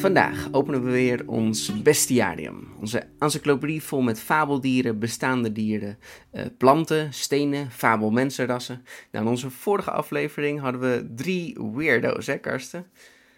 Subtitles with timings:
[0.00, 2.68] Vandaag openen we weer ons bestiarium.
[2.80, 5.98] Onze encyclopedie vol met fabeldieren, bestaande dieren,
[6.30, 8.84] eh, planten, stenen, fabelmensenrassen.
[9.12, 12.86] Nou, in onze vorige aflevering hadden we drie weirdo's, hè Karsten?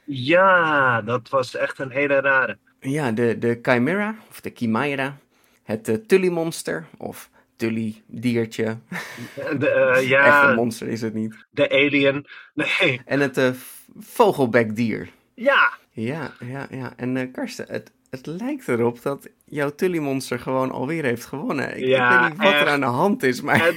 [0.04, 2.58] Ja, dat was echt een hele rare.
[2.80, 5.16] Ja, de, de Chimera, of de Chimera,
[5.62, 8.76] het uh, Tully-monster, of Tully-diertje.
[9.58, 11.46] De, eh, ja, Echt een monster is het niet.
[11.50, 12.26] de alien.
[12.54, 13.50] Nee, En het eh,
[13.98, 15.08] vogelbekdier.
[15.34, 16.92] Ja, Ja, ja, ja.
[16.96, 21.76] En eh, Karsten, het, het lijkt erop dat jouw Tully-monster gewoon alweer heeft gewonnen.
[21.76, 23.72] Ik, Ja, ik weet niet wat er aan de hand is, maar...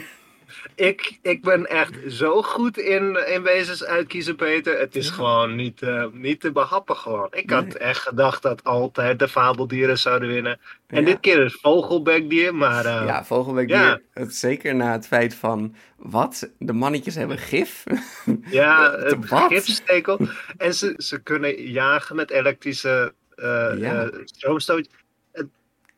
[0.76, 4.80] ik, ik ben echt zo goed in, in wezens uitkiezen, Peter.
[4.80, 7.28] Het is gewoon niet, eh, niet te behappen gewoon.
[7.32, 10.60] Ik had echt gedacht dat altijd de fabeldieren zouden winnen.
[10.88, 11.06] En Ja.
[11.06, 13.78] dit keer is vogelbekdier, maar eh, Ja, vogelbekdier.
[13.78, 14.00] ja.
[14.14, 15.76] Het, zeker na het feit van...
[15.98, 16.50] Wat?
[16.60, 17.84] De mannetjes hebben gif?
[18.50, 18.98] ja,
[19.30, 19.48] wat?
[19.52, 20.20] gifstekel.
[20.58, 24.94] En ze, ze kunnen jagen met elektrische eh, stroomstootjes.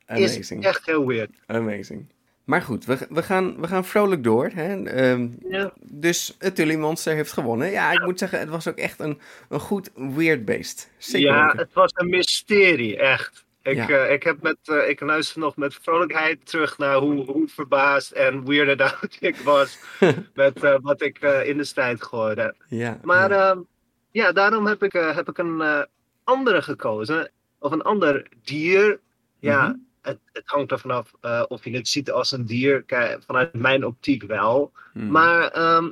[0.05, 0.59] Amazing.
[0.59, 1.29] Is echt heel weird.
[1.45, 2.05] Amazing.
[2.47, 4.49] Maar goed, we, we, gaan, we gaan vrolijk door.
[4.53, 4.83] Hè?
[4.83, 5.71] Ehm, Ja.
[5.81, 7.71] dus het Tully Monster heeft gewonnen.
[7.71, 10.89] Ja, ik moet zeggen, het was ook echt een, een goed weird beest.
[10.97, 13.45] Zeker ja, het was een mysterie, echt.
[13.61, 13.87] Ik, Ja.
[13.89, 18.11] eh, ik, heb met, eh, ik luister nog met vrolijkheid terug naar hoe, hoe verbaasd
[18.11, 19.79] en weirded out ik was
[20.33, 22.55] met eh, wat ik in de strijd gegooid heb.
[22.67, 23.63] Ja, Maar ja.
[24.11, 25.85] ja daarom heb ik, heb ik een
[26.23, 27.31] andere gekozen.
[27.59, 28.99] Of een ander dier.
[29.39, 29.77] Ja, Mhm.
[30.07, 32.83] Het, het hangt er vanaf eh, of je het ziet als een dier.
[32.83, 34.71] Kijk, vanuit mijn optiek wel.
[34.93, 35.11] Hmm.
[35.11, 35.89] Maar ehm,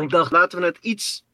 [0.00, 1.24] ik dacht, laten we het iets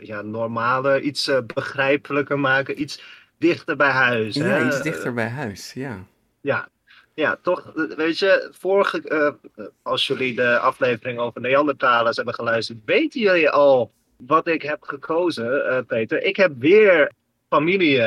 [0.00, 2.80] ja, normaler, iets eh, begrijpelijker maken.
[2.80, 3.02] Iets
[3.38, 4.34] dichter bij huis.
[4.34, 4.66] ja, hè?
[4.66, 6.04] iets dichter bij huis, ja.
[6.40, 6.68] Ja,
[7.14, 13.20] ja, toch, weet je, vorige, eh, als jullie de aflevering over Neandertalers hebben geluisterd, weten
[13.20, 16.22] jullie al wat ik heb gekozen, Peter.
[16.22, 17.12] Ik heb weer
[17.48, 18.02] familie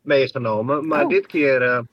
[0.00, 1.08] meegenomen, maar Oh.
[1.08, 1.86] dit keer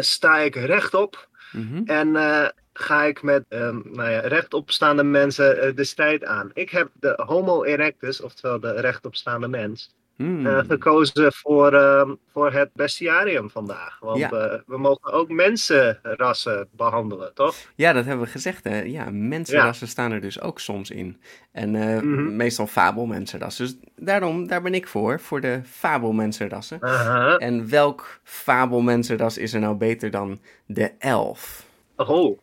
[0.00, 1.82] sta ik rechtop Mhm.
[1.84, 6.50] en eh, ga ik met ehm, nou ja, rechtopstaande mensen eh, de strijd aan.
[6.54, 10.46] Ik heb de Homo erectus, oftewel de rechtopstaande mens, Hmm.
[10.46, 13.98] eh, gekozen voor, ehm, voor het bestiarium vandaag.
[14.00, 14.30] Want Ja.
[14.30, 17.54] eh, we mogen ook mensenrassen behandelen, toch?
[17.74, 18.80] Ja, dat hebben we gezegd, hè.
[18.82, 21.16] Ja, mensenrassen staan er dus ook soms in.
[21.52, 22.36] En Mhm.
[22.36, 23.64] meestal fabelmensenrassen.
[23.64, 26.82] Dus daarom, daar ben ik voor, voor de fabelmensenrassen.
[26.82, 27.36] Aha.
[27.36, 31.66] En welk fabelmensenras is er nou beter dan de elf?
[31.96, 32.38] Oh,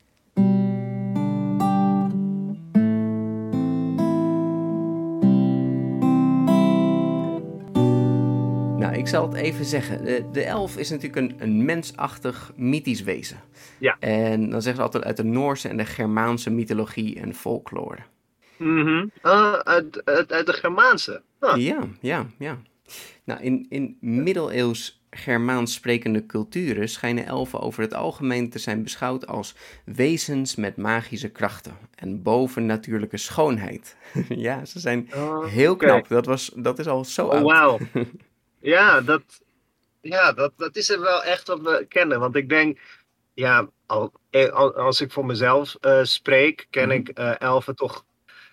[9.10, 10.04] zal het even zeggen.
[10.06, 13.38] De, de elf is natuurlijk een, een mensachtig mythisch wezen.
[13.80, 13.96] Ja.
[14.00, 17.98] En dan zeggen ze altijd uit de Noorse en de Germaanse mythologie en folklore.
[18.58, 19.06] mhm.
[19.22, 21.22] Ah, uit, uit, uit de Germaanse.
[21.40, 22.58] Ah, Ja, ja, ja.
[23.24, 29.28] Nou, in, in middeleeuws Germaans sprekende culturen schijnen elfen over het algemeen te zijn beschouwd
[29.28, 29.56] als
[29.86, 33.98] wezens met magische krachten en bovennatuurlijke schoonheid.
[34.30, 36.08] ja, ze zijn Oh, heel knap.
[36.08, 37.44] Dat, was, dat is al zo Oh, oud.
[37.44, 37.78] wauw.
[38.62, 39.22] Ja, dat,
[40.02, 42.20] ja dat, dat is er wel echt wat we kennen.
[42.20, 42.80] Want ik denk,
[43.34, 46.98] ja, al, eh, al- als ik voor mezelf eh, spreek, ken Mhm.
[46.98, 48.06] ik eh, elfen toch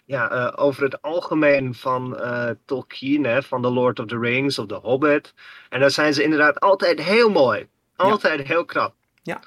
[0.04, 2.18] ja, over het algemeen van
[2.64, 5.34] Tolkien, hè, van The Lord of the Rings of The Hobbit.
[5.68, 7.68] En dan zijn ze inderdaad altijd heel mooi.
[7.96, 8.94] Altijd heel knap.
[9.22, 9.40] Ja,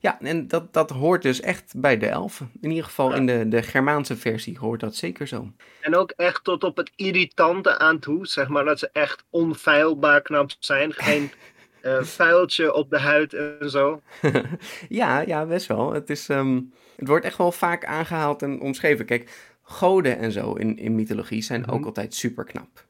[0.00, 2.50] en dat, dat hoort dus echt bij de elfen.
[2.60, 3.16] In ieder geval Ja.
[3.16, 5.52] in de, de Germaanse versie hoort dat zeker zo.
[5.80, 8.26] En ook echt tot op het irritante aan toe.
[8.26, 10.92] Zeg maar dat ze echt onfeilbaar knap zijn.
[10.92, 11.30] Geen
[11.80, 14.00] eh, vuiltje op de huid en zo.
[14.88, 15.92] ja, ja, best wel.
[15.92, 16.60] Het, is, ehm,
[16.96, 19.04] het wordt echt wel vaak aangehaald en omschreven.
[19.04, 21.86] Kijk, goden en zo in, in mythologie zijn ook Mhm.
[21.86, 22.86] altijd super knap.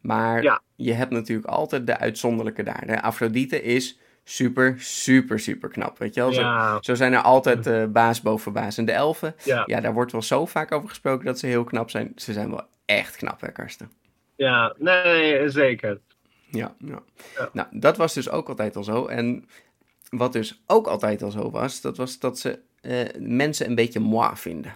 [0.00, 0.62] Maar Ja.
[0.76, 2.86] je hebt natuurlijk altijd de uitzonderlijke daar.
[2.86, 5.98] De Afrodite is super, super, super knap.
[5.98, 6.32] Weet je wel?
[6.32, 8.78] Zo, Ja, zo zijn er altijd eh, baas boven baas.
[8.78, 9.62] En de elfen, ja.
[9.66, 12.12] ja, daar wordt wel zo vaak over gesproken dat ze heel knap zijn.
[12.16, 13.90] Ze zijn wel echt knap, hè, Karsten?
[14.36, 16.00] Ja, nee, zeker.
[16.50, 17.02] Ja, ja.
[17.36, 17.48] Ja.
[17.52, 19.06] Nou, dat was dus ook altijd al zo.
[19.06, 19.48] En
[20.10, 24.00] wat dus ook altijd al zo was, dat was dat ze eh, mensen een beetje
[24.00, 24.74] moi vinden.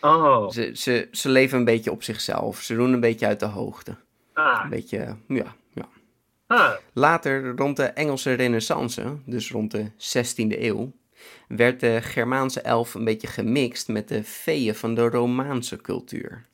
[0.00, 2.60] Oh, Ze, ze, ze leven een beetje op zichzelf.
[2.60, 3.96] Ze doen een beetje uit de hoogte.
[4.32, 5.54] ah, Een beetje, ja.
[6.50, 10.92] Ah, Later, rond de Engelse renaissance, dus rond de 16e eeuw,
[11.48, 16.46] werd de Germaanse elf een beetje gemixt met de feeën van de Romaanse cultuur.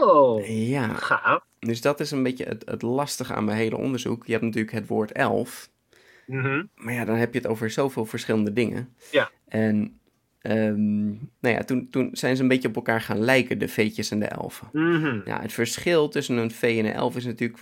[0.00, 1.44] oh, Ja, gaaf.
[1.58, 4.26] dus dat is een beetje het, het lastige aan mijn hele onderzoek.
[4.26, 5.68] Je hebt natuurlijk het woord elf,
[6.26, 6.64] Mhm.
[6.74, 8.94] maar ja, dan heb je het over zoveel verschillende dingen.
[9.10, 9.30] Ja.
[9.48, 10.00] En
[10.40, 14.10] ehm, nou ja, toen, toen zijn ze een beetje op elkaar gaan lijken, de veetjes
[14.10, 14.68] en de elfen.
[14.72, 15.20] Mhm.
[15.24, 17.58] Ja, het verschil tussen een vee en een elf is natuurlijk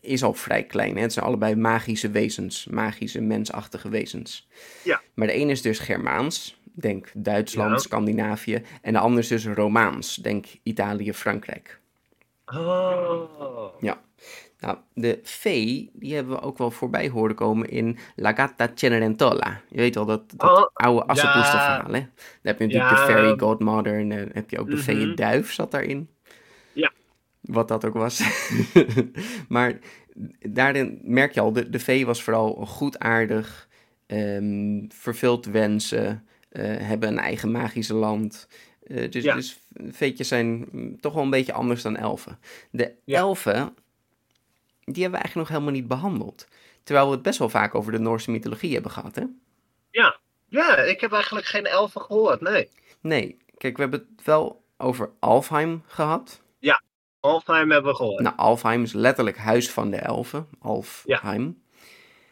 [0.00, 0.96] is al vrij klein.
[0.96, 1.02] Hè?
[1.02, 4.48] Het zijn allebei magische wezens, magische mensachtige wezens.
[4.84, 5.00] Ja.
[5.14, 7.78] Maar de ene is dus Germaans, denk Duitsland, Ja.
[7.78, 8.62] Scandinavië.
[8.82, 11.80] En de ander is dus Romaans, denk Italië, Frankrijk.
[12.44, 13.72] Oh,
[14.60, 19.60] Nou, de vee, die hebben we ook wel voorbij horen komen in La Gatta Cenerentola.
[19.68, 22.00] Je weet wel, dat, dat Oh, oude assenpoesterverhaal, hè?
[22.00, 22.08] Dan
[22.42, 23.06] heb je natuurlijk Ja.
[23.06, 24.82] de fairy godmother en dan heb je ook de Mhm.
[24.82, 26.08] feeënduif zat daarin.
[27.50, 27.54] Ja.
[27.54, 28.20] Wat dat ook was.
[29.48, 29.78] maar
[30.48, 33.68] daarin merk je al, de, de vee was vooral goedaardig,
[34.06, 38.48] ehm vervult wensen, eh, hebben een eigen magische land.
[38.86, 39.34] Eh, dus, Ja.
[39.34, 39.58] dus
[39.90, 40.68] veetjes zijn
[41.00, 42.38] toch wel een beetje anders dan elfen.
[42.70, 43.18] De Ja.
[43.18, 43.74] elfen,
[44.84, 46.46] die hebben we eigenlijk nog helemaal niet behandeld.
[46.82, 49.24] Terwijl we het best wel vaak over de Noorse mythologie hebben gehad, hè?
[49.90, 50.18] ja.
[50.48, 52.68] Ja, ik heb eigenlijk geen elfen gehoord, nee.
[53.00, 56.42] Nee, kijk, we hebben het wel over Alfheim gehad.
[57.20, 58.22] Alfheim hebben we gehoord.
[58.22, 61.62] Nou, Alfheim is letterlijk huis van de elfen, Alfheim.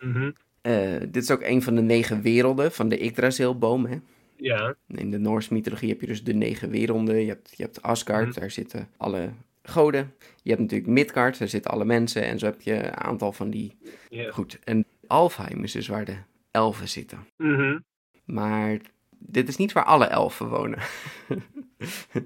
[0.00, 0.31] Mhm.
[0.61, 3.99] Eh, dit is ook een van de negen werelden van de Yggdrasilboom, hè?
[4.37, 7.17] Ja, In de Noorse mythologie heb je dus de negen werelden.
[7.20, 8.40] Je hebt, je hebt Asgard, Mhm.
[8.40, 9.31] daar zitten alle
[9.62, 10.14] goden.
[10.43, 12.23] Je hebt natuurlijk Midgard, daar zitten alle mensen.
[12.25, 13.76] En zo heb je een aantal van die...
[14.08, 14.31] ja.
[14.31, 16.17] Goed, en Alfheim is dus waar de
[16.50, 17.26] elfen zitten.
[17.37, 17.79] Mhm.
[18.25, 18.79] Maar
[19.19, 20.79] dit is niet waar alle elfen wonen.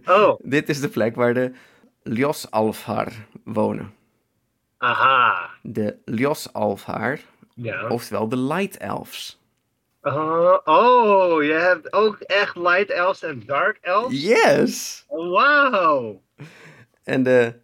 [0.05, 1.53] Oh, dit is de plek waar de
[2.03, 3.13] Ljosalfar
[3.45, 3.95] wonen.
[4.79, 5.51] aha.
[5.63, 7.21] De Ljosalfar,
[7.55, 7.89] Ja.
[7.89, 9.41] oftewel de Light Elves.
[10.03, 14.23] Oh, oh, je hebt ook echt light elves en dark elves?
[14.23, 15.05] Yes!
[15.09, 16.23] Wauw.
[17.05, 17.55] En de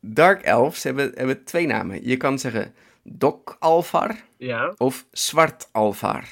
[0.00, 2.06] Dark Elves hebben, hebben twee namen.
[2.08, 6.24] Je kan zeggen Dok Alfar Ja, of Zwart Alfar.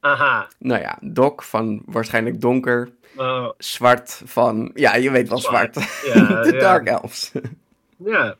[0.00, 0.48] aha.
[0.58, 5.74] Nou ja, Dok van waarschijnlijk donker, Oh, zwart van, ja, je weet wel zwart.
[5.76, 6.60] Zwart, ja, de ja.
[6.60, 7.32] Dark Elves.
[8.04, 8.36] ja.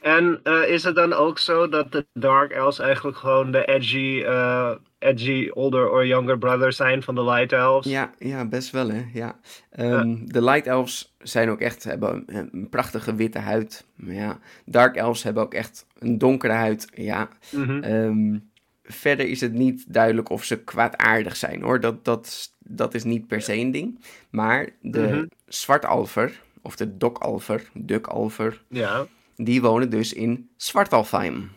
[0.00, 4.22] En eh, is het dan ook zo dat de Dark Elves eigenlijk gewoon de edgy,
[4.26, 7.92] eh, edgy older or younger brother zijn van de Light Elves?
[7.92, 9.04] ja, ja, best wel hè.
[9.12, 9.38] Ja.
[9.70, 13.86] Ehm, De Light Elves zijn ook echt, hebben een, een prachtige witte huid.
[13.96, 16.88] Ja, Dark Elves hebben ook echt een donkere huid.
[16.94, 17.82] Ja, Mhm.
[17.82, 18.38] Ehm,
[18.82, 21.80] verder is het niet duidelijk of ze kwaadaardig zijn hoor.
[21.80, 23.98] Dat, dat, dat is niet per se een ding.
[24.30, 25.24] Maar de Mhm.
[25.46, 29.06] zwartalver, of de dokalver, dukalver, Ja.
[29.36, 31.50] die wonen dus in Zwartalfheim.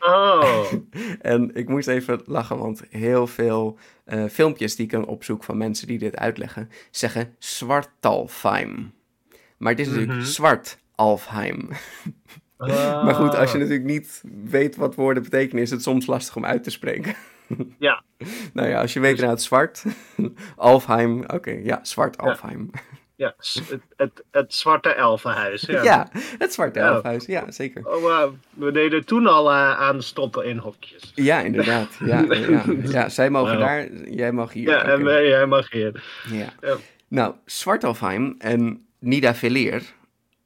[0.00, 0.72] Oh,
[1.20, 5.56] En ik moest even lachen, want heel veel eh, filmpjes die ik dan opzoek van
[5.56, 8.92] mensen die dit uitleggen, zeggen Zwartalfheim.
[9.58, 10.26] Maar het is natuurlijk Mhm.
[10.26, 11.68] Zwartalfheim.
[13.04, 16.44] Maar goed, als je natuurlijk niet weet wat woorden betekenen, is het soms lastig om
[16.44, 17.14] uit te spreken.
[17.78, 18.02] Ja.
[18.52, 19.84] nou ja, als je weet Dus- inderdaad zwart,
[20.56, 22.70] Alfheim, oké, ja, zwart Alfheim.
[23.16, 25.62] Ja, het, het, het zwarte elfenhuis.
[25.62, 25.82] Ja.
[25.82, 26.08] Ja.
[26.38, 26.86] het zwarte Ja.
[26.86, 27.86] elfhuis, ja, zeker.
[27.88, 31.12] Oh, we deden toen al eh, aan stoppen in hokjes.
[31.14, 31.98] Ja, inderdaad.
[32.04, 33.08] Ja, ja, ja.
[33.08, 33.66] zij mogen Wauw.
[33.66, 34.68] daar, jij mag hier.
[34.68, 36.04] Ja, en wij- jij mag hier.
[36.30, 36.76] ja.
[37.08, 39.82] Nou, Zwartalfheim en Nidavellir,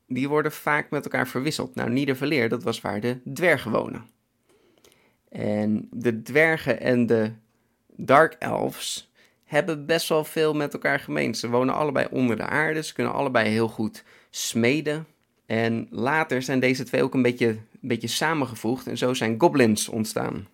[0.07, 1.75] die worden vaak met elkaar verwisseld.
[1.75, 4.05] Nou, Nidavellir, dat was waar de dwergen wonen.
[5.31, 7.31] En de dwergen en de
[7.97, 9.13] Dark Elves
[9.45, 11.35] hebben best wel veel met elkaar gemeen.
[11.35, 15.07] Ze wonen allebei onder de aarde, ze kunnen allebei heel goed smeden.
[15.47, 19.89] En later zijn deze twee ook een beetje, een beetje samengevoegd en zo zijn goblins
[19.89, 20.49] ontstaan.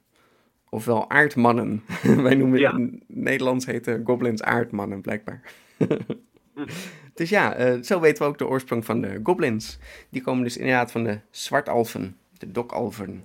[0.69, 1.83] Ofwel aardmannen.
[2.02, 2.73] Wij noemen Ja.
[2.73, 5.40] in Nederlands heten goblins aardmannen, blijkbaar.
[7.14, 9.78] dus ja, eh, zo weten we ook de oorsprong van de goblins.
[10.11, 13.25] Die komen dus inderdaad van de zwartalfen, de dokalven.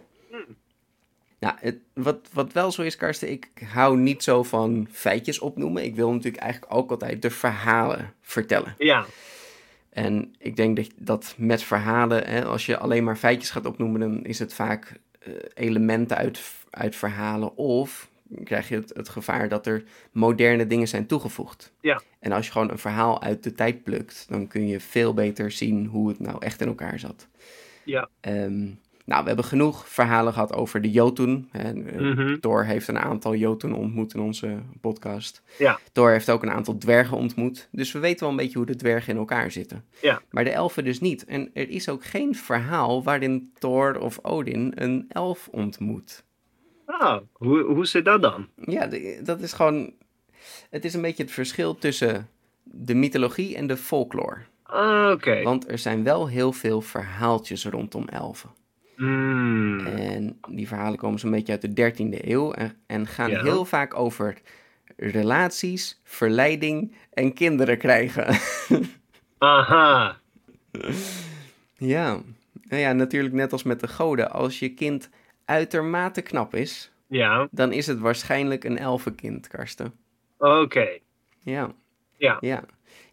[1.40, 5.84] Nou, het, wat, wat wel zo is, Karsten, ik hou niet zo van feitjes opnoemen.
[5.84, 8.76] Ik wil natuurlijk eigenlijk ook altijd de verhalen vertellen.
[8.78, 9.06] Ja,
[9.90, 14.00] En ik denk dat, dat met verhalen, hè, als je alleen maar feitjes gaat opnoemen,
[14.00, 17.56] dan is het vaak eh, elementen uit, uit verhalen.
[17.58, 18.10] Of
[18.44, 21.72] krijg je het, het gevaar dat er moderne dingen zijn toegevoegd.
[21.82, 22.02] Ja.
[22.20, 25.52] En als je gewoon een verhaal uit de tijd plukt, dan kun je veel beter
[25.52, 27.28] zien hoe het nou echt in elkaar zat.
[27.84, 28.10] Ja.
[28.20, 28.68] Ehm,
[29.10, 31.48] Nou, we hebben genoeg verhalen gehad over de Jotun.
[31.52, 31.72] Hè.
[31.84, 32.40] Eh, Mhm.
[32.40, 35.42] Thor heeft een aantal Jotun ontmoet in onze podcast.
[35.58, 35.80] Ja.
[35.92, 37.68] Thor heeft ook een aantal dwergen ontmoet.
[37.72, 39.86] Dus we weten wel een beetje hoe de dwergen in elkaar zitten.
[40.02, 40.22] Ja.
[40.30, 41.26] Maar de elfen dus niet.
[41.26, 46.24] En er is ook geen verhaal waarin Thor of Odin een elf ontmoet.
[46.86, 48.48] Ah, hoe, hoe zit dat dan?
[48.56, 49.94] Ja, de- dat is gewoon...
[50.70, 52.28] Het is een beetje het verschil tussen
[52.64, 54.38] de mythologie en de folklore.
[54.64, 55.42] Ah, Oké.
[55.44, 58.50] Want er zijn wel heel veel verhaaltjes rondom elfen.
[59.00, 59.86] Hmm.
[59.86, 63.42] En die verhalen komen zo'n beetje uit de 13e eeuw en, en gaan Ja.
[63.44, 64.38] heel vaak over
[64.98, 68.28] relaties, verleiding en kinderen krijgen.
[69.38, 70.18] Aha.
[71.78, 72.22] ja.
[72.64, 74.32] Nou ja, natuurlijk net als met de goden.
[74.32, 75.10] Als je kind
[75.46, 79.94] uitermate knap is, Ja, dan is het waarschijnlijk een elfenkind, Karsten.
[80.38, 80.88] oké.
[81.44, 81.72] Ja.
[82.18, 82.38] Ja.
[82.40, 82.64] Ja.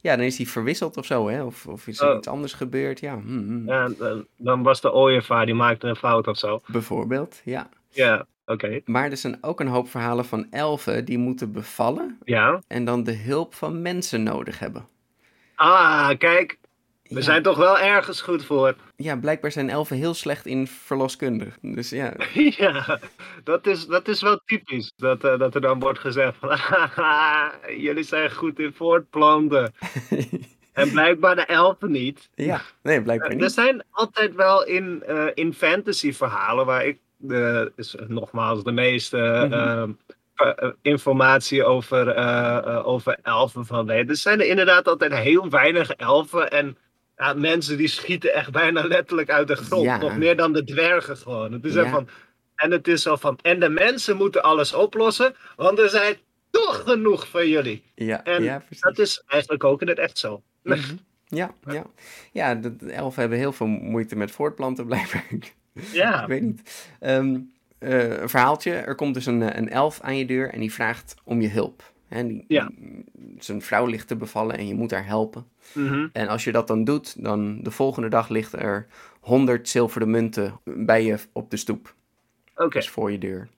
[0.06, 1.42] Ja, dan is hij verwisseld of zo, hè?
[1.44, 2.16] Of, of is er Oh.
[2.16, 3.00] iets anders gebeurd?
[3.00, 3.68] Ja, hm, hm.
[3.68, 6.60] Ja, dan- dan was de ooievaar, die maakte een fout of zo.
[6.66, 7.40] bijvoorbeeld.
[7.44, 7.68] Ja.
[7.90, 8.80] Ja, oké.
[8.84, 12.62] Maar er zijn ook een hoop verhalen van elfen die moeten bevallen Ja.
[12.66, 14.86] en dan de hulp van mensen nodig hebben.
[15.54, 16.58] Ah, kijk.
[17.08, 17.20] We Ja.
[17.20, 18.74] zijn toch wel ergens goed voor.
[18.96, 21.46] Ja, blijkbaar zijn elfen heel slecht in verloskunde.
[21.60, 22.12] Dus ja,
[22.58, 22.98] ja,
[23.44, 24.92] dat is, dat is wel typisch.
[24.96, 26.50] Dat, eh, dat er dan wordt gezegd van...
[26.50, 27.52] "Haha,
[27.86, 29.72] jullie zijn goed in voortplanten.
[30.72, 32.28] en blijkbaar de elfen niet.
[32.34, 32.60] ja.
[32.82, 33.52] nee, blijkbaar Eh, Er niet.
[33.52, 39.16] zijn altijd wel in, eh, in fantasy verhalen waar ik de, is nogmaals de meeste
[39.16, 39.52] Mhm.
[39.52, 39.90] ehm,
[40.34, 42.16] eh, informatie over,
[42.84, 44.08] over elfen van weet.
[44.10, 46.76] Er zijn er inderdaad altijd heel weinig elfen en
[47.16, 49.82] ja, mensen die schieten echt bijna letterlijk uit de grond.
[49.84, 49.96] Ja.
[49.96, 51.52] Nog meer dan de dwergen gewoon.
[51.52, 51.90] Het is Ja.
[51.90, 52.08] van,
[52.54, 56.14] en het is zo van, en de mensen moeten alles oplossen, want er zijn
[56.50, 57.82] toch genoeg van jullie.
[57.94, 58.80] Ja, En ja, precies.
[58.80, 60.42] dat is eigenlijk ook in het echt zo.
[60.62, 60.80] Mhm.
[61.26, 61.84] Ja, ja.
[62.32, 65.24] Ja, de, elfen hebben heel veel moeite met voortplanten, blijkbaar.
[65.92, 66.20] Ja.
[66.22, 66.88] Ik weet niet.
[67.00, 67.38] Ehm,
[67.78, 68.72] eh, een verhaaltje.
[68.72, 71.48] Er komt dus een, eh, een elf aan je deur en die vraagt om je
[71.48, 71.92] hulp.
[72.08, 72.70] En die, Ja.
[72.76, 73.04] die-
[73.38, 75.46] zijn vrouw ligt te bevallen en je moet haar helpen.
[75.74, 76.08] Mhm.
[76.12, 78.86] En als je dat dan doet, dan de volgende dag ligt er
[79.20, 81.94] 100 zilveren munten bij je op de stoep.
[82.56, 82.68] Oké.
[82.68, 83.48] Dus voor je deur.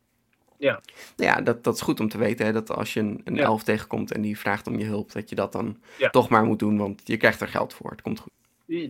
[0.59, 0.81] Ja.
[1.17, 2.47] Nou ja, dat, dat is goed om te weten.
[2.47, 3.43] Hè, dat als je een, een Ja.
[3.43, 6.11] elf tegenkomt en die vraagt om je hulp, dat je dat dan Ja.
[6.11, 7.91] toch maar moet doen, want je krijgt er geld voor.
[7.91, 8.33] Het komt goed.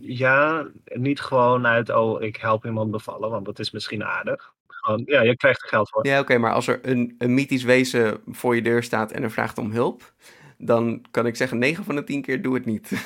[0.01, 4.53] Ja, niet gewoon uit, oh, ik help iemand bevallen, want dat is misschien aardig.
[4.89, 6.07] Gewoon, ja, je krijgt er geld voor.
[6.07, 9.31] Ja, oké, maar als er een, een mythisch wezen voor je deur staat en er
[9.31, 10.13] vraagt om hulp,
[10.57, 12.91] dan kan ik zeggen 9 van de 10 keer doe het niet.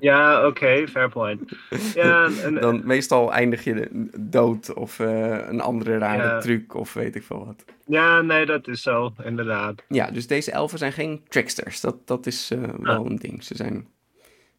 [0.00, 1.52] Ja, oké, fair point.
[1.94, 3.88] Ja, en, dan meestal eindig je
[4.18, 6.38] dood of eh, een andere rare Ja.
[6.40, 7.64] truc of weet ik veel wat.
[7.86, 9.82] ja, nee, dat is zo, inderdaad.
[9.88, 11.80] Ja, dus deze elfen zijn geen tricksters.
[11.80, 13.44] Dat, dat is eh, wel een ding.
[13.44, 13.88] Ze zijn,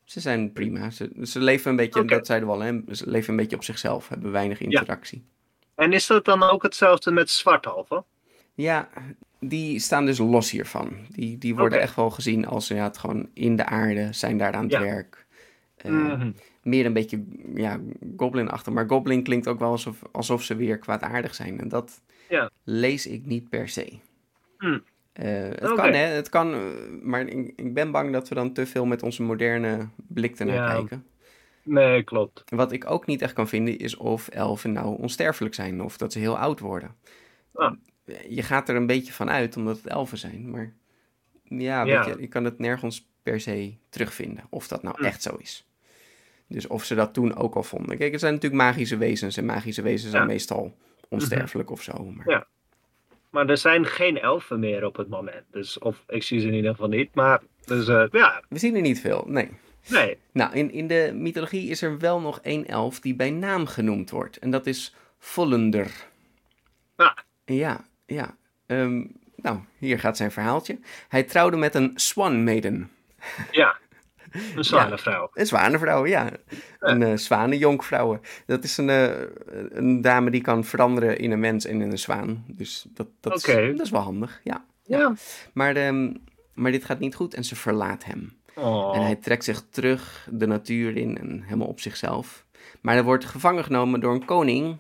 [0.04, 0.90] ze zijn prima.
[0.90, 2.80] Ze, ze leven een beetje, dat zeiden we al, hè?
[2.92, 5.24] ze leven een beetje op zichzelf, hebben weinig interactie.
[5.82, 8.04] En is dat dan ook hetzelfde met zwarthalven?
[8.54, 8.90] Ja,
[9.40, 10.94] die staan dus los hiervan.
[11.10, 14.54] Die, die worden echt wel gezien als ja, het gewoon in de aarde, zijn daar
[14.54, 14.80] aan het Ja.
[14.80, 15.26] werk.
[15.76, 16.32] Eh, Mhm.
[16.64, 17.24] Meer een beetje
[17.56, 17.80] ja,
[18.18, 18.74] goblin-achtig.
[18.74, 21.60] Maar goblin klinkt ook wel alsof, alsof ze weer kwaadaardig zijn.
[21.60, 22.50] En dat Ja.
[22.64, 23.98] lees ik niet per se.
[24.58, 24.80] Hm.
[25.14, 26.06] Eh, het kan, hè?
[26.06, 26.60] Het kan, eh,
[27.02, 30.56] maar ik, ik ben bang dat we dan te veel met onze moderne blik ernaar
[30.56, 30.74] Ja.
[30.74, 31.06] kijken.
[31.64, 32.44] Nee, klopt.
[32.46, 36.12] Wat ik ook niet echt kan vinden is of elfen nou onsterfelijk zijn of dat
[36.12, 36.96] ze heel oud worden.
[37.54, 37.74] Ah.
[38.30, 40.74] Je gaat er een beetje van uit omdat het elfen zijn, maar
[41.44, 42.06] ja, Ja.
[42.06, 45.04] Weet je, je kan het nergens per se terugvinden of dat nou Hm.
[45.04, 45.66] echt zo is.
[46.48, 47.98] Dus of ze dat toen ook al vonden.
[47.98, 50.78] Kijk, er zijn natuurlijk magische wezens en magische wezens zijn meestal
[51.10, 52.06] onsterfelijk of zo.
[52.06, 52.30] Maar...
[52.30, 52.48] Ja.
[53.30, 55.44] Maar er zijn geen elfen meer op het moment.
[55.52, 57.16] Dus, of ik zie ze in ieder geval niet.
[57.16, 59.50] Maar, dus eh, ja, We zien er niet veel, nee.
[59.88, 60.18] Nee.
[60.32, 64.10] Nou, in, in de mythologie is er wel nog één elf die bij naam genoemd
[64.10, 64.38] wordt.
[64.38, 65.92] En dat is Vollender.
[66.96, 67.18] Ah.
[67.46, 68.36] Ja, ja.
[68.66, 69.04] Ehm,
[69.36, 70.80] nou, hier gaat zijn verhaaltje.
[71.08, 72.92] Hij trouwde met een Swan Maiden.
[73.52, 73.78] Ja,
[74.56, 75.30] een zwanenvrouw.
[75.34, 76.30] Een zwanenvrouw, ja.
[76.80, 78.20] Een uh, zwanenjonkvrouw.
[78.46, 79.12] Dat is een, eh,
[79.70, 82.44] een dame die kan veranderen in een mens en in een zwaan.
[82.48, 83.72] Dus dat, dat, is, Oké.
[83.72, 84.66] dat is wel handig, ja.
[84.84, 85.14] Ja.
[85.54, 86.14] Maar, ehm,
[86.54, 88.34] maar dit gaat niet goed en ze verlaat hem.
[88.56, 88.96] Oh.
[88.96, 92.46] En hij trekt zich terug de natuur in en helemaal op zichzelf.
[92.82, 94.78] Maar hij wordt gevangen genomen door een koning.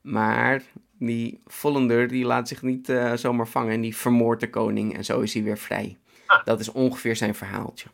[0.00, 0.62] Maar
[0.98, 4.96] die Vollender die laat zich niet eh, zomaar vangen en die vermoordt de koning.
[4.96, 5.96] En zo is hij weer vrij.
[6.26, 6.44] Ah.
[6.44, 7.88] Dat is ongeveer zijn verhaaltje.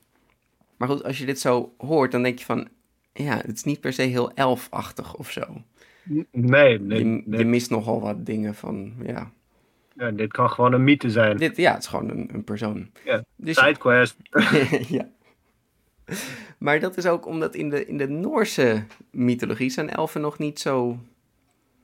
[0.77, 2.69] Maar goed, als je dit zo hoort, dan denk je van...
[3.13, 5.43] Ja, het is niet per se heel elfachtig of zo.
[6.31, 7.39] Nee, nee, Je, nee.
[7.39, 9.31] je mist nogal wat dingen van, ja...
[9.95, 11.37] Ja, dit kan gewoon een mythe zijn.
[11.37, 12.91] Dit, ja, het is gewoon een, een persoon.
[13.05, 14.17] Ja, Dus Sidequest.
[14.89, 15.09] ja.
[16.59, 20.61] Maar dat is ook omdat in de, in de Noorse mythologie zijn elfen nog niet
[20.61, 20.99] zo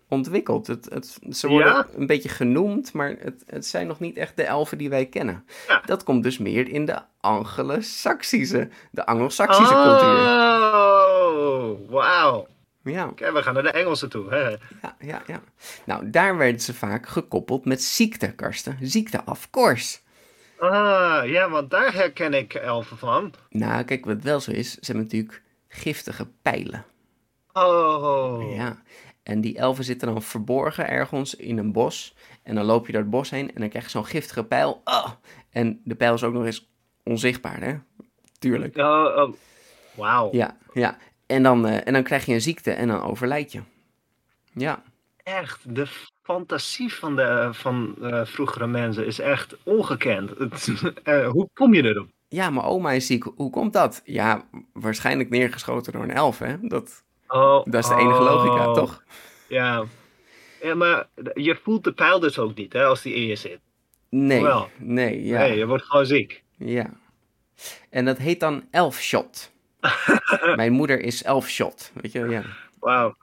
[0.08, 0.66] ontwikkeld.
[0.66, 1.86] Het, het, ze worden Ja?
[1.96, 5.44] een beetje genoemd, maar het, het zijn nog niet echt de elfen die wij kennen.
[5.68, 5.82] Ja.
[5.86, 10.18] Dat komt dus meer in de Anglo-Saxische, de Anglo-Saxische cultuur.
[10.18, 12.46] Oh, wauw.
[12.84, 14.30] Ja, Oké, we gaan naar de Engelse toe.
[14.30, 14.48] Hè?
[14.48, 15.42] ja, ja, ja.
[15.84, 18.78] Nou, daar werden ze vaak gekoppeld met ziekte, Karsten.
[18.80, 19.98] Ziekte, of course.
[20.70, 23.34] Ah, ja, want daar herken ik elfen van.
[23.50, 26.84] Nou, kijk, wat wel zo is, ze hebben natuurlijk giftige pijlen.
[27.52, 28.54] Oh.
[28.54, 28.82] Ja,
[29.22, 32.14] en die elfen zitten dan verborgen ergens in een bos.
[32.42, 34.80] En dan loop je door het bos heen en dan krijg je zo'n giftige pijl.
[34.84, 35.10] Oh!
[35.50, 36.70] En de pijl is ook nog eens
[37.04, 37.78] onzichtbaar, hè?
[38.38, 38.76] Tuurlijk.
[38.76, 39.34] Oh, oh.
[39.94, 40.28] Wauw.
[40.32, 40.96] Ja, ja.
[41.26, 43.60] En dan, eh, en dan krijg je een ziekte en dan overlijd je.
[44.52, 44.82] Ja,
[45.22, 45.86] Echt, de
[46.22, 50.30] fantasie van, de, van eh, vroegere mensen is echt ongekend.
[50.38, 52.08] Het, eh, hoe kom je erop?
[52.28, 53.24] ja, mijn oma is ziek.
[53.36, 54.02] Hoe komt dat?
[54.04, 56.56] Ja, waarschijnlijk neergeschoten door een elf, hè?
[56.60, 59.02] Dat, Oh, dat is de enige logica, oh, toch?
[59.48, 59.84] Ja.
[60.62, 63.60] ja, maar je voelt de pijl dus ook niet hè, als die in je zit.
[64.08, 64.68] Nee, Wel.
[64.78, 65.38] nee, ja.
[65.38, 66.42] Nee, je wordt gewoon ziek.
[66.56, 66.90] Ja.
[67.90, 69.52] En dat heet dan elfshot.
[70.56, 72.28] Mijn moeder is elfshot, weet je?
[72.28, 72.42] Ja.
[72.80, 73.16] Wauw.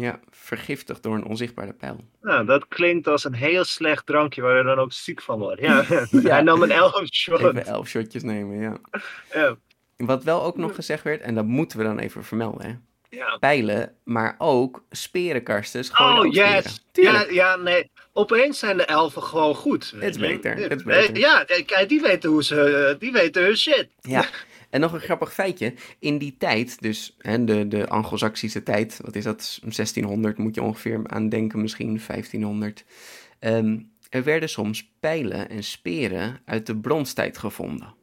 [0.00, 2.04] Ja, vergiftigd door een onzichtbare pijl.
[2.20, 5.60] Nou, dat klinkt als een heel slecht drankje waar je dan ook ziek van wordt.
[5.60, 5.84] Ja,
[6.34, 7.40] hij nam een elf shot.
[7.40, 8.76] Even elf shotjes nemen, ja.
[9.32, 9.56] Ja.
[9.96, 12.74] Wat wel ook nog gezegd werd, en dat moeten we dan even vermelden, hè.
[13.16, 13.36] Ja.
[13.36, 15.84] Pijlen, maar ook sperenkarsten.
[15.98, 16.84] Oh, yes.
[16.92, 17.90] Ja, ja, nee.
[18.12, 19.92] Opeens zijn de elfen gewoon goed.
[19.96, 21.18] Het is beter, Eh, beter.
[21.18, 23.88] Ja, kijk, die weten hoe ze, eh, die weten hun shit.
[24.00, 24.24] Ja,
[24.74, 25.74] en nog een grappig feitje.
[25.98, 29.58] In die tijd, dus hè, de, de Anglo-Saxische tijd, wat is dat?
[29.60, 32.84] 1600 moet je ongeveer aan denken, misschien 1500.
[33.38, 33.78] Ehm,
[34.10, 37.94] er werden soms pijlen en speren uit de bronstijd gevonden.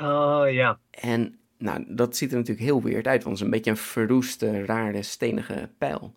[0.00, 0.78] Oh, ja.
[0.90, 3.76] En nou, dat ziet er natuurlijk heel weird uit, want het is een beetje een
[3.76, 6.14] verroeste, rare, stenige pijl.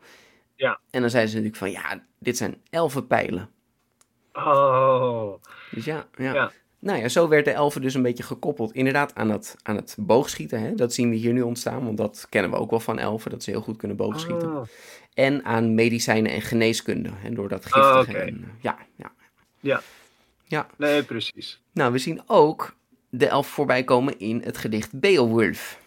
[0.55, 0.79] Ja.
[0.89, 3.49] En dan zeiden ze natuurlijk van, ja, dit zijn elfenpijlen.
[4.33, 5.33] Oh.
[5.71, 6.33] Dus ja, ja.
[6.33, 6.51] Ja.
[6.79, 9.95] Nou ja, zo werd de elfen dus een beetje gekoppeld inderdaad aan het, aan het
[9.99, 10.61] boogschieten.
[10.61, 10.75] Hè?
[10.75, 13.43] Dat zien we hier nu ontstaan, want dat kennen we ook wel van elfen, dat
[13.43, 14.55] ze heel goed kunnen boogschieten.
[14.55, 14.61] Oh.
[15.13, 17.33] En aan medicijnen en geneeskunde, hè?
[17.33, 18.17] door dat giftige.
[18.17, 19.11] En, eh, ja, ja.
[19.59, 19.81] Ja.
[20.43, 20.67] Ja.
[20.77, 21.61] Nee, precies.
[21.71, 22.75] Nou, we zien ook
[23.09, 25.79] de elf voorbij komen in het gedicht Beowulf.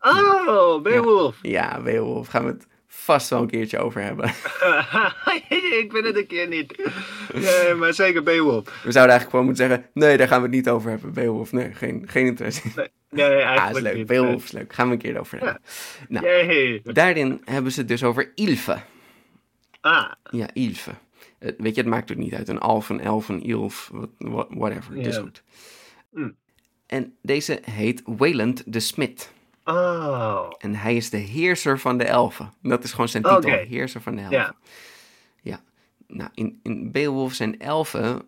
[0.00, 1.38] Oh, Beowulf.
[1.42, 4.26] Ja, Beowulf, gaan we het vast wel een keertje over hebben.
[5.82, 6.90] ik ben het een keer niet.
[7.34, 8.64] Nee, maar zeker Beowulf.
[8.64, 11.12] We zouden eigenlijk gewoon moeten zeggen, nee, daar gaan we het niet over hebben.
[11.12, 12.62] Beowulf, nee, geen, geen interesse.
[12.76, 13.94] Nee, nee Ah, is eigenlijk leuk.
[13.96, 14.06] niet.
[14.06, 14.72] Beowulf is leuk.
[14.72, 15.62] Gaan we een keer over hebben.
[16.08, 16.80] Nou, Yay.
[16.84, 18.78] daarin hebben ze het dus over Ilfe.
[19.80, 20.90] Ah, Ja, Ilfe.
[21.38, 22.48] Eh, weet je, het maakt er niet uit.
[22.48, 23.90] Een alf, een elf, een ilf,
[24.48, 24.94] whatever.
[24.96, 25.42] Het is goed.
[26.12, 26.30] Hm.
[26.86, 29.32] En deze heet Wayland de Smit.
[29.68, 30.50] Oh.
[30.58, 32.52] En hij is de heerser van de elfen.
[32.62, 34.38] Dat is gewoon zijn titel, heerser van de elfen.
[34.38, 34.54] Ja.
[35.42, 35.60] Ja.
[36.06, 38.22] Nou, in, in Beowulf zijn elfen,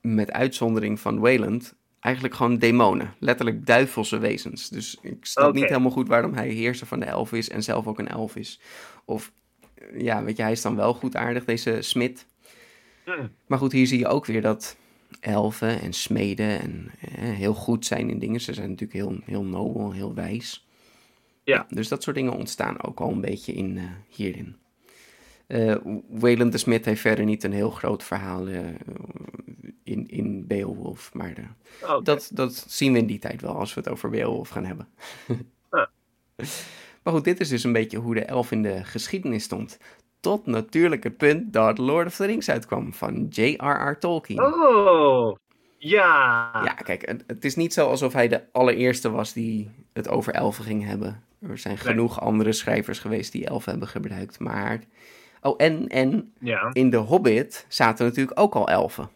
[0.00, 3.14] met uitzondering van Wayland, eigenlijk gewoon demonen.
[3.18, 4.68] Letterlijk duivelse wezens.
[4.68, 7.86] Dus ik snap niet helemaal goed waarom hij heerser van de elfen is en zelf
[7.86, 8.60] ook een elf is.
[9.04, 9.32] Of,
[9.98, 12.26] ja, weet je, hij is dan wel goed aardig, deze smid.
[13.04, 13.26] Hm.
[13.46, 14.76] Maar goed, hier zie je ook weer dat
[15.20, 18.40] elfen en smeden en eh, heel goed zijn in dingen.
[18.40, 20.68] Ze zijn natuurlijk heel, heel nobel, heel wijs.
[21.50, 21.66] Ja.
[21.68, 24.56] Dus dat soort dingen ontstaan ook al een beetje in, eh, hierin.
[25.46, 25.76] Eh
[26.08, 28.58] Wayland de Smith heeft verder niet een heel groot verhaal eh,
[29.84, 31.14] in, in Beowulf.
[31.14, 32.02] Maar Oké.
[32.02, 34.88] dat, dat zien we in die tijd wel als we het over Beowulf gaan hebben.
[35.70, 35.86] Ah.
[37.02, 39.78] Maar goed, dit is dus een beetje hoe de elf in de geschiedenis stond.
[40.20, 43.98] Tot natuurlijk het punt dat Lord of the Rings uitkwam van J.R.R.
[43.98, 44.42] Tolkien.
[44.44, 45.36] Oh,
[45.78, 46.50] ja.
[46.64, 50.32] Ja, kijk, het, het is niet zo alsof hij de allereerste was die het over
[50.32, 51.22] elfen ging hebben.
[51.48, 54.38] Er zijn genoeg andere schrijvers geweest die elfen hebben gebruikt.
[54.38, 54.80] Maar.
[55.42, 59.08] Oh, en, en Ja, in The Hobbit zaten natuurlijk ook al elfen.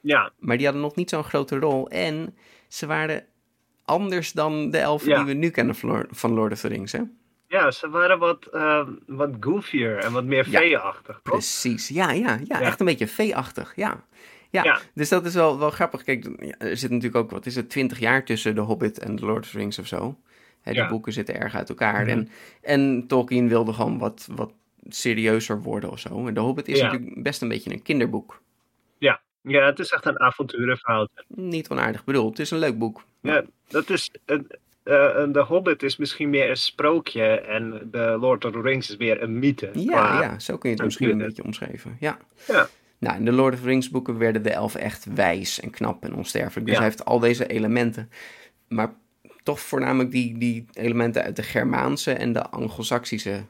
[0.00, 0.32] ja.
[0.38, 1.88] Maar die hadden nog niet zo'n grote rol.
[1.88, 2.36] En
[2.68, 3.24] ze waren
[3.84, 5.16] anders dan de elfen Ja.
[5.16, 5.74] die we nu kennen
[6.10, 7.00] van Lord, of the Rings, hè?
[7.48, 11.22] Ja, ze waren wat, eh, wat goofier en wat meer veeachtig.
[11.22, 14.04] Precies, ja, ja, ja, echt een beetje veeachtig, ja.
[14.50, 14.64] ja.
[14.64, 14.80] Ja.
[14.94, 16.02] dus dat is wel, wel grappig.
[16.04, 16.24] Kijk,
[16.58, 19.44] er zit natuurlijk ook, wat is het, twintig jaar tussen The Hobbit en The Lord
[19.44, 20.18] of the Rings of zo.
[20.64, 20.88] Die Ja.
[20.88, 22.06] boeken zitten erg uit elkaar.
[22.06, 22.28] En,
[22.62, 24.52] en Tolkien wilde gewoon wat, wat
[24.88, 26.26] serieuzer worden of zo.
[26.26, 26.84] En The Hobbit is Ja.
[26.92, 28.42] natuurlijk best een beetje een kinderboek.
[28.98, 29.20] Ja.
[29.42, 31.08] ja, het is echt een avonturenverhaal.
[31.26, 33.04] Niet onaardig bedoeld, het is een leuk boek.
[33.20, 34.10] Ja, dat is...
[34.24, 34.38] eh,
[35.32, 39.22] The Hobbit is misschien meer een sprookje en The Lord of the Rings is meer
[39.22, 39.70] een mythe.
[39.74, 41.96] Ja, ja, zo kun je het misschien een beetje omschrijven.
[42.00, 42.18] Ja.
[42.46, 42.68] Ja.
[42.98, 46.04] Nou, in de Lord of the Rings boeken werden de elfen echt wijs en knap
[46.04, 46.66] en onsterfelijk.
[46.66, 48.10] Dus hij heeft al deze elementen.
[48.68, 48.94] Maar
[49.42, 53.42] toch voornamelijk die, die elementen uit de Germaanse en de Anglo-Saxische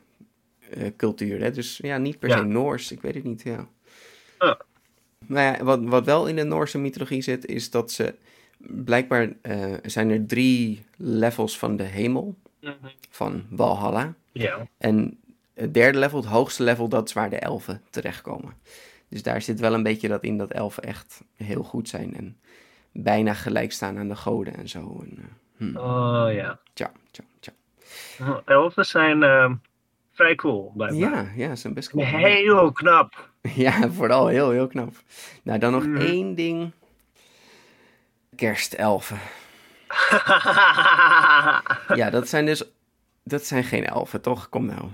[0.71, 1.41] eh, cultuur.
[1.41, 1.51] Hè?
[1.51, 2.43] Dus ja, niet per se.
[2.43, 2.93] Noors.
[2.93, 3.69] Ik weet het niet, ja.
[4.39, 4.61] Ah.
[5.27, 8.15] Maar ja, wat, wat wel in de Noorse mythologie zit, is dat ze...
[8.59, 12.37] Blijkbaar eh, zijn er drie levels van de hemel,
[13.11, 14.15] van Valhalla.
[14.33, 14.67] Ja.
[14.79, 15.19] En
[15.55, 18.55] het derde level, het hoogste level, dat is waar de elfen terechtkomen.
[19.09, 22.37] Dus daar zit wel een beetje dat in dat elfen echt heel goed zijn en
[22.93, 25.01] bijna gelijk staan aan de goden en zo.
[25.03, 25.25] En, eh.
[25.61, 26.59] Oh ja.
[26.73, 27.53] Tja, tja, tja.
[28.21, 29.55] Oh, Elfen zijn ehm,
[30.13, 31.11] vrij cool, blijkbaar.
[31.11, 32.05] Ja, ja, ze zijn best cool.
[32.05, 33.29] Heel knap.
[33.55, 34.95] Ja, vooral heel, heel knap.
[35.43, 35.97] Nou, dan nog Mhm.
[36.01, 36.71] één ding.
[38.37, 39.19] Kerstelfen.
[41.95, 42.65] Ja, dat zijn dus...
[43.25, 44.49] Dat zijn geen elfen, toch?
[44.49, 44.85] Kom nou.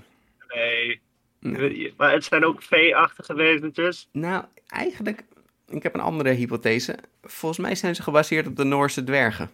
[0.54, 1.00] nee.
[1.40, 1.94] Nee.
[1.96, 4.08] Maar het zijn ook vee-achtige wezentjes.
[4.12, 5.24] Nou, eigenlijk...
[5.68, 6.98] Ik heb een andere hypothese.
[7.22, 9.50] Volgens mij zijn ze gebaseerd op de Noorse dwergen.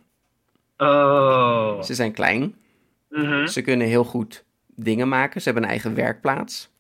[0.83, 1.83] Oh.
[1.83, 2.55] Ze zijn klein.
[3.09, 3.47] Mhm.
[3.47, 5.41] Ze kunnen heel goed dingen maken.
[5.41, 6.71] Ze hebben een eigen werkplaats.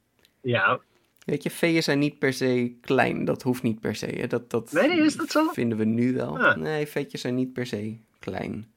[0.41, 0.81] Ja.
[1.25, 3.25] Weet je, veeën zijn niet per se klein.
[3.25, 4.07] Dat hoeft niet per se.
[4.07, 4.27] Hè?
[4.27, 5.49] Dat, dat Nee, is dat zo?
[5.53, 6.39] vinden we nu wel.
[6.39, 6.57] Ah.
[6.57, 8.71] Nee, veetjes zijn niet per se klein.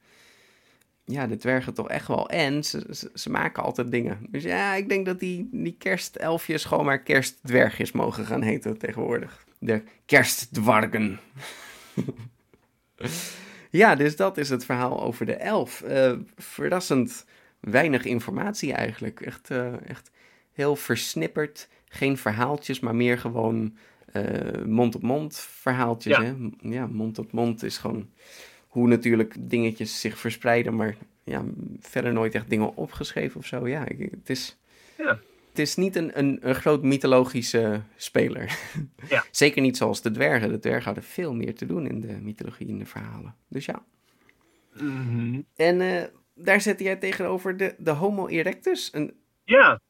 [1.04, 2.28] Ja, de dwergen toch echt wel.
[2.28, 4.18] En ze, ze, ze maken altijd dingen.
[4.30, 9.44] Dus ja, ik denk dat die, die kerstelfjes gewoon maar kerstdwergjes mogen gaan heten tegenwoordig.
[9.58, 11.20] De kerstdwargen.
[13.70, 15.82] ja, dus dat is het verhaal over de elf.
[15.82, 17.26] Eh, verrassend
[17.60, 19.20] weinig informatie eigenlijk.
[19.20, 20.10] Echt, eh, echt
[20.52, 21.68] heel versnipperd.
[21.88, 23.76] Geen verhaaltjes, maar meer gewoon
[24.12, 26.16] eh, mond-op-mond verhaaltjes.
[26.16, 26.22] Ja.
[26.22, 26.34] Hè?
[26.60, 28.10] Ja, mond-op-mond is gewoon
[28.66, 31.44] hoe natuurlijk dingetjes zich verspreiden, maar ja,
[31.80, 33.68] verder nooit echt dingen opgeschreven of zo.
[33.68, 34.56] Ja, het is,
[34.98, 35.18] Ja.
[35.56, 38.58] Het is niet een, een, een groot mythologische speler.
[39.08, 39.24] Ja.
[39.30, 40.48] Zeker niet zoals de dwergen.
[40.48, 43.34] De dwergen hadden veel meer te doen in de mythologie, in de verhalen.
[43.48, 43.84] Dus ja.
[44.80, 45.40] Mhm.
[45.56, 49.14] En eh, daar zette jij tegenover de, de Homo erectus, een,
[49.44, 49.80] Ja.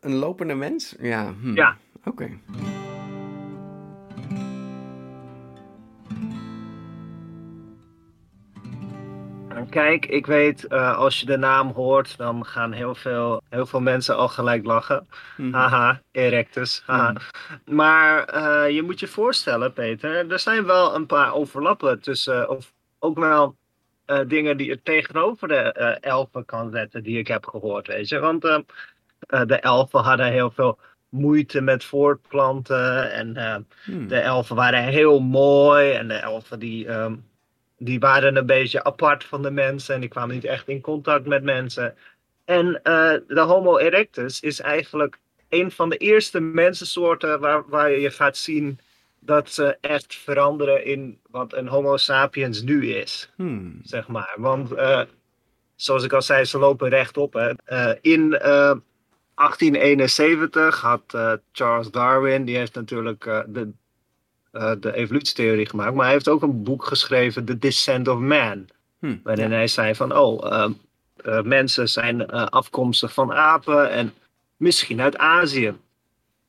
[0.00, 0.94] een lopende mens?
[1.00, 1.34] Ja.
[1.40, 1.54] hm.
[1.54, 1.76] Ja.
[2.04, 2.30] Oké.
[9.70, 13.80] Kijk, ik weet, eh, als je de naam hoort, dan gaan heel veel, heel veel
[13.80, 15.08] mensen al gelijk lachen.
[15.36, 15.52] Mhm.
[15.54, 16.82] Haha, erectus.
[16.86, 17.14] Haha.
[17.64, 22.72] Maar eh, je moet je voorstellen, Peter, er zijn wel een paar overlappen tussen, of
[22.98, 23.56] ook wel
[24.04, 28.08] eh, dingen die je tegenover de eh, elfen kan zetten, die ik heb gehoord, weet
[28.08, 28.18] je.
[28.18, 28.58] Want eh,
[29.26, 34.08] eh, de elfen hadden heel veel moeite met voortplanten en eh, Hmm.
[34.08, 37.14] de elfen waren heel mooi en de elfen die, ehm,
[37.78, 41.26] die waren een beetje apart van de mensen en die kwamen niet echt in contact
[41.26, 41.94] met mensen.
[42.44, 48.10] En eh, de Homo erectus is eigenlijk een van de eerste mensensoorten waar, waar je
[48.10, 48.78] gaat zien
[49.18, 53.80] dat ze echt veranderen in wat een Homo sapiens nu is, Hmm.
[53.82, 54.34] zeg maar.
[54.36, 55.00] Want eh,
[55.74, 57.32] zoals ik al zei, ze lopen rechtop.
[57.32, 57.50] Hè.
[57.64, 58.74] Eh, in eh,
[59.34, 61.02] 1871 had
[61.52, 63.72] Charles Darwin, die heeft natuurlijk de,
[64.54, 68.66] eh, de evolutietheorie gemaakt, maar hij heeft ook een boek geschreven, The Descent of Man.
[68.98, 69.20] Hmm.
[69.22, 70.72] Waarin hij zei van, oh, ehm,
[71.16, 74.12] eh, mensen zijn eh, afkomstig van apen en
[74.56, 75.74] misschien uit Azië.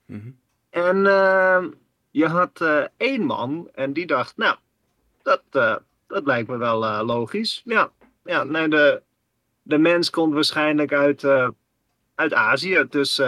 [0.05, 0.29] Mhm.
[0.69, 1.67] En ehm,
[2.11, 2.61] je had
[2.97, 4.55] één man en die dacht, nou,
[5.23, 5.41] dat,
[6.07, 7.61] dat lijkt me wel logisch.
[7.63, 7.89] Ja,
[8.23, 9.01] ja nee, de,
[9.61, 11.25] de mens komt waarschijnlijk uit,
[12.15, 13.21] uit Azië, dus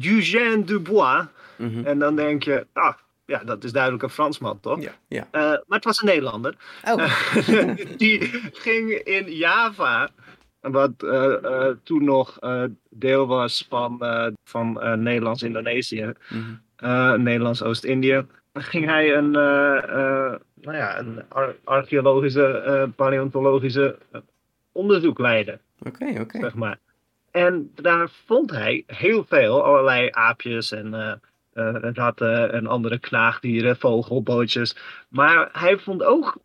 [0.00, 1.24] Eugène Dubois.
[1.56, 1.84] Mhm.
[1.84, 2.94] En dan denk je, ah,
[3.26, 4.82] ja, dat is duidelijk een Fransman, toch?
[4.82, 5.28] Ja, ja.
[5.30, 6.54] Eh, maar het was een Nederlander.
[6.84, 7.34] Oh.
[7.96, 8.20] die
[8.52, 10.08] ging in Java,
[10.60, 16.40] wat eh, eh, toen nog eh, deel was van, eh, van eh, Nederlands-Indonesië, Mhm.
[16.76, 24.20] eh, Nederlands-Oost-Indië, ging hij een, eh, eh, nou ja, een ar- archeologische, eh, paleontologische eh,
[24.72, 26.38] onderzoek leiden, Oké, oké.
[26.40, 26.78] zeg maar.
[27.30, 31.12] En daar vond hij heel veel, allerlei aapjes en eh, eh,
[31.94, 34.76] ratten en andere knaagdieren, vogelbootjes.
[35.08, 36.38] Maar hij vond ook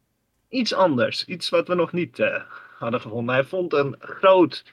[0.49, 2.41] iets anders, iets wat we nog niet eh,
[2.77, 3.33] hadden gevonden.
[3.35, 4.63] Hij vond een groot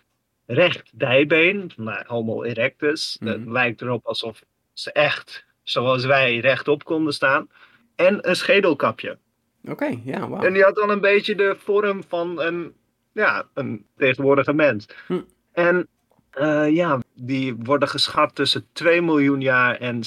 [0.47, 3.17] recht dijbeen, nou, Homo erectus.
[3.25, 3.53] Het Mhm.
[3.53, 7.49] lijkt erop alsof ze echt, zoals wij, rechtop konden staan.
[7.97, 9.19] En een schedelkapje.
[9.65, 10.43] Oké, ja, wauw.
[10.43, 12.75] En die had dan een beetje de vorm van een,
[13.13, 14.87] ja, een tegenwoordige mens.
[15.07, 15.21] Hm.
[15.53, 15.89] En
[16.31, 20.03] eh, ja, die worden geschat tussen 2 miljoen jaar en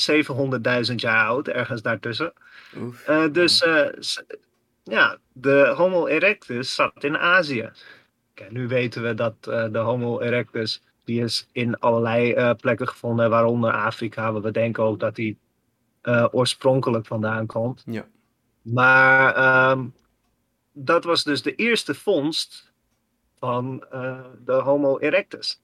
[0.89, 2.33] 700.000 jaar oud, ergens daartussen.
[2.77, 3.07] Oef.
[3.07, 3.87] Eh, dus eh,
[4.83, 7.69] ja, de Homo erectus zat in Azië.
[8.49, 13.71] Nu weten we dat eh, de Homo erectus, die is in allerlei plekken gevonden, waaronder
[13.71, 14.31] Afrika.
[14.31, 15.37] waar We denken ook dat die
[16.31, 17.83] oorspronkelijk vandaan komt.
[17.85, 18.05] Ja.
[18.61, 19.87] Maar ehm,
[20.71, 22.71] dat was dus de eerste vondst
[23.39, 23.85] van
[24.45, 25.61] de Homo erectus.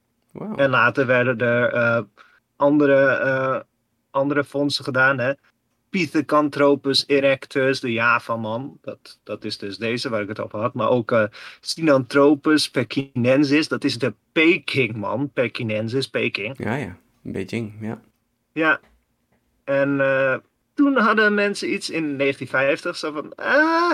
[0.56, 2.02] En later werden er eh,
[2.56, 3.66] andere,
[4.12, 5.20] andere fondsen gedaan.
[5.20, 5.34] Hè?
[5.90, 8.78] Pithecanthropus erectus, de Java-man.
[8.82, 10.74] Dat, dat is dus deze waar ik het over had.
[10.74, 11.24] Maar ook uh,
[11.60, 15.32] Sinanthropus pekinensis, dat is de Peking-man.
[15.34, 16.64] Pekinensis, Peking.
[16.64, 16.98] Ja, ja.
[17.22, 18.02] Beijing, ja.
[18.54, 18.80] Ja.
[19.64, 19.98] En
[20.74, 23.36] toen hadden mensen iets in 1950 zo van...
[23.36, 23.92] Ah,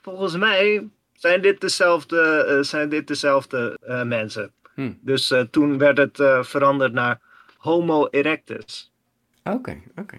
[0.00, 4.52] volgens mij zijn dit dezelfde, zijn dit dezelfde mensen.
[4.74, 4.92] Hm.
[5.00, 7.20] Dus toen werd het veranderd naar
[7.56, 8.92] Homo erectus.
[9.42, 10.18] Oké, oké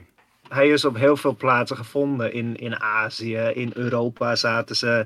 [0.53, 2.33] hij is op heel veel plaatsen gevonden.
[2.33, 5.05] In, in Azië, in Europa zaten ze.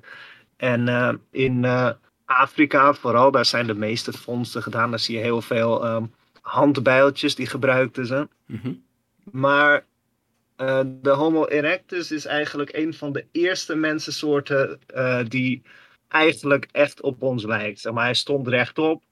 [0.58, 1.66] En uh, in
[2.26, 4.90] Afrika vooral, daar zijn de meeste vondsten gedaan.
[4.90, 8.28] Daar zie je heel veel um, handbijltjes, die gebruikten ze.
[8.46, 8.84] Mm -hmm.
[9.32, 9.86] Maar
[10.86, 14.80] de Homo erectus is eigenlijk een van de eerste mensensoorten
[15.28, 15.62] die
[16.08, 17.92] eigenlijk echt op ons lijkt.
[17.92, 19.04] Maar, hij stond rechtop.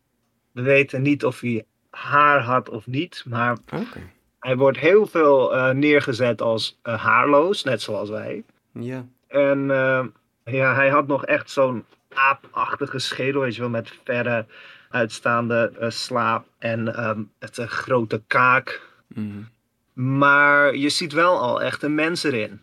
[0.55, 4.13] We weten niet of hij haar had of niet, maar okay.
[4.39, 8.43] Hij wordt heel veel uh, neergezet als uh, haarloos, net zoals wij.
[8.71, 9.05] Ja.
[9.27, 10.05] En uh,
[10.43, 14.45] ja, hij had nog echt zo'n aapachtige schedel, weet je wel, met verre
[14.89, 18.81] uitstaande slaap en um, het een grote kaak.
[19.07, 19.47] Mm.
[19.93, 22.59] Maar je ziet wel al echt een mens erin.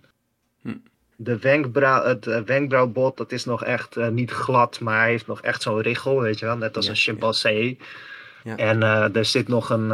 [0.62, 0.76] Hm.
[1.24, 5.62] De wenkbrauw, het wenkbrauwbot, dat is nog echt niet glad, maar hij heeft nog echt
[5.62, 7.78] zo'n richel, weet je wel, net als Ja, een chimpansee.
[8.44, 8.56] Ja.
[8.56, 8.82] En
[9.12, 9.88] er zit nog een,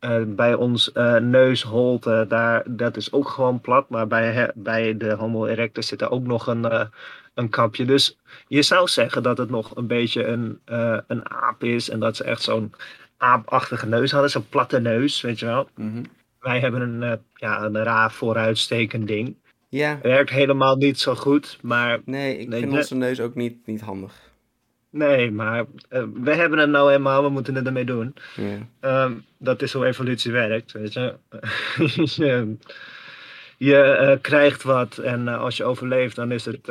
[0.00, 3.88] uh, bij ons neusholte, daar, dat is ook gewoon plat.
[3.88, 6.90] Maar bij, he, bij de Homo erectus zit er ook nog een,
[7.34, 7.84] een kapje.
[7.84, 10.60] Dus je zou zeggen dat het nog een beetje een,
[11.06, 11.90] een aap is.
[11.90, 12.74] En dat ze echt zo'n
[13.16, 14.30] aapachtige neus hadden.
[14.30, 15.68] Zo'n platte neus, weet je wel.
[15.74, 16.04] Mm -hmm.
[16.40, 19.36] Wij hebben een, ja, een raar vooruitstekend ding.
[19.72, 19.98] Ja.
[20.02, 22.00] Werkt helemaal niet zo goed, maar...
[22.04, 24.30] Nee, ik nee, vind onze neus ook niet, niet handig.
[24.90, 28.14] Nee, maar uh, we hebben het nou eenmaal, we moeten het ermee doen.
[28.80, 29.04] Ja.
[29.04, 31.14] Um, dat is hoe evolutie werkt, weet je.
[32.14, 32.56] je
[33.56, 36.70] je uh, krijgt wat en uh, als je overleeft, dan is het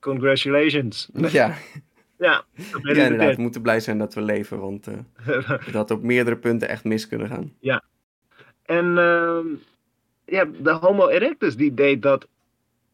[0.00, 1.08] congratulations.
[1.12, 1.28] Ja.
[1.30, 1.54] ja,
[2.18, 2.44] ja,
[2.82, 3.36] inderdaad.
[3.36, 4.88] We moeten blij zijn dat we leven, want
[5.72, 7.52] had op meerdere punten echt mis kunnen gaan.
[7.60, 7.82] Ja.
[8.62, 8.94] En
[10.24, 12.26] ja, de Homo erectus die deed dat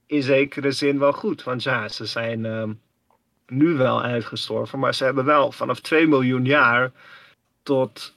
[0.06, 1.42] in zekere zin wel goed.
[1.42, 2.80] Want ja, ze zijn um,
[3.46, 6.92] nu wel uitgestorven, maar ze hebben wel vanaf 2 miljoen jaar
[7.62, 8.14] tot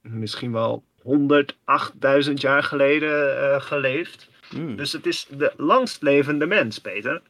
[0.00, 4.28] misschien wel 108.000 jaar geleden uh, geleefd.
[4.50, 4.76] Mm.
[4.76, 7.22] Dus het is de langstlevende mens, Peter.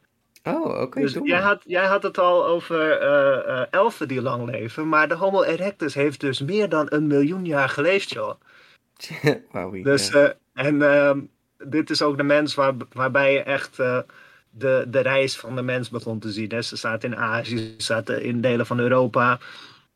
[0.43, 0.81] Oh, oké.
[0.81, 4.89] Okay, dus jij had, jij had het al over uh, uh, elfen die lang leven,
[4.89, 8.33] maar de Homo erectus heeft dus meer dan een miljoen jaar geleefd, joh.
[9.51, 10.11] wow, dus.
[10.57, 11.19] En ehm,
[11.57, 13.99] dit is ook de mens waar, waarbij je echt uh,
[14.49, 16.49] de, de reis van de mens begon te zien.
[16.49, 16.61] Hè.
[16.61, 19.39] Ze zaten in Azië, ze zaten in delen van Europa.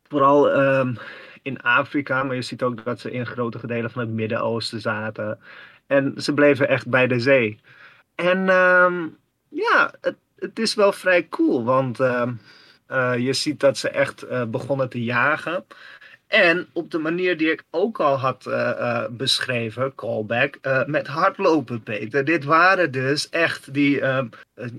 [0.07, 0.97] Vooral um,
[1.41, 5.39] in Afrika, maar je ziet ook dat ze in grote delen van het Midden-Oosten zaten.
[5.87, 7.59] En ze bleven echt bij de zee.
[8.15, 9.17] En um,
[9.49, 9.93] ja,
[10.37, 12.27] het, is wel vrij cool, want uh,
[13.17, 15.65] je ziet dat ze echt uh, begonnen te jagen.
[16.31, 21.83] En op de manier die ik ook al had uh, beschreven, callback, uh, met hardlopen,
[21.83, 22.25] Peter.
[22.25, 24.01] Dit waren dus echt die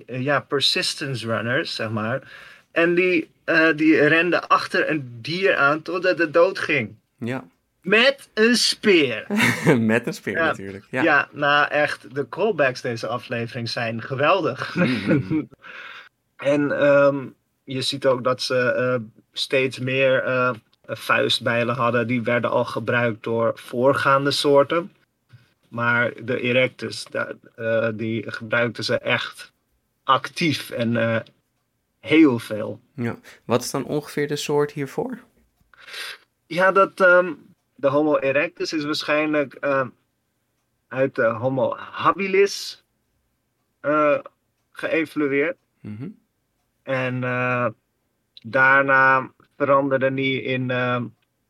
[0.06, 2.32] ja, persistence runners, zeg maar.
[2.70, 3.30] En die,
[3.76, 6.94] die renden achter een dier aan totdat het dood ging.
[7.18, 7.44] Ja.
[7.82, 9.26] Met een speer.
[9.78, 10.46] met een speer ja.
[10.46, 10.84] natuurlijk.
[10.90, 11.02] Ja.
[11.02, 14.74] ja, nou echt, de callbacks deze aflevering zijn geweldig.
[14.74, 15.48] Mm.
[16.36, 17.34] en um,
[17.64, 19.00] je ziet ook dat ze
[19.32, 20.24] steeds meer
[20.86, 24.92] vuistbijlen hadden, die werden al gebruikt door voorgaande soorten.
[25.68, 27.06] Maar de erectus,
[27.56, 29.52] uh, die gebruikten ze echt
[30.04, 31.18] actief en uh,
[32.00, 32.80] heel veel.
[32.94, 33.16] Ja.
[33.44, 35.18] Wat is dan ongeveer de soort hiervoor?
[36.46, 39.86] Ja, dat um, de Homo erectus is waarschijnlijk uh,
[40.88, 42.84] uit de Homo habilis
[43.82, 44.18] uh,
[44.72, 45.56] geëvolueerd.
[45.80, 46.18] Mm -hmm.
[46.82, 47.66] En uh,
[48.42, 50.70] daarna veranderde die in,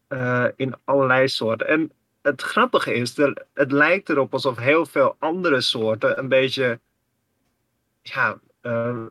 [0.08, 1.68] uh, in allerlei soorten.
[1.68, 6.80] En het grappige is, er, het lijkt erop alsof heel veel andere soorten een beetje.
[8.02, 9.04] Ja, uh,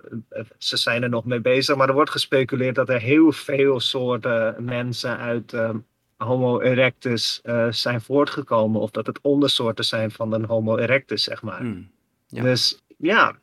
[0.58, 4.63] ze zijn er nog mee bezig, maar er wordt gespeculeerd dat er heel veel soorten
[4.63, 5.86] mensen uit um,
[6.17, 8.82] Homo erectus uh, zijn voortgekomen.
[8.82, 11.63] Of dat het ondersoorten zijn van een Homo erectus, zeg maar.
[11.63, 11.91] Mm,
[12.28, 12.44] ja.
[12.44, 13.36] Dus ja,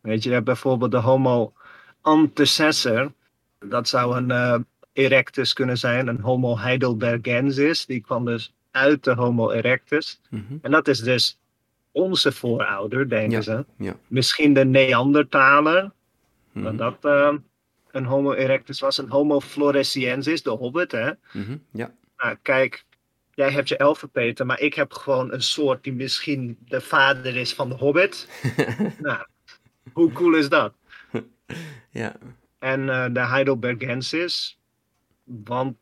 [0.00, 1.52] weet je, je hebt bijvoorbeeld de Homo
[2.00, 3.12] antecessor.
[3.62, 4.58] Dat zou een uh,
[4.92, 7.86] erectus kunnen zijn, een Homo heidelbergensis.
[7.86, 10.20] Die kwam dus uit de Homo erectus.
[10.30, 10.58] Mm -hmm.
[10.62, 11.38] En dat is dus
[11.90, 13.64] onze voorouder, denken ja, ze.
[13.78, 13.96] Ja.
[14.06, 15.90] Misschien de Neandertaler,
[16.52, 16.76] mm -hmm.
[16.76, 17.34] dat uh,
[17.90, 18.98] een Homo erectus was.
[18.98, 21.10] Een Homo floresiensis, de hobbit, hè.
[21.32, 21.62] Mm -hmm.
[21.72, 21.94] Ja.
[22.16, 22.84] Nou, kijk,
[23.34, 27.36] jij hebt je elfen, Peter, maar ik heb gewoon een soort die misschien de vader
[27.36, 28.28] is van de Hobbit.
[28.98, 29.26] nou,
[29.92, 30.74] hoe cool is dat?
[31.90, 32.16] ja.
[32.62, 34.58] En uh, de Heidelbergensis,
[35.24, 35.76] want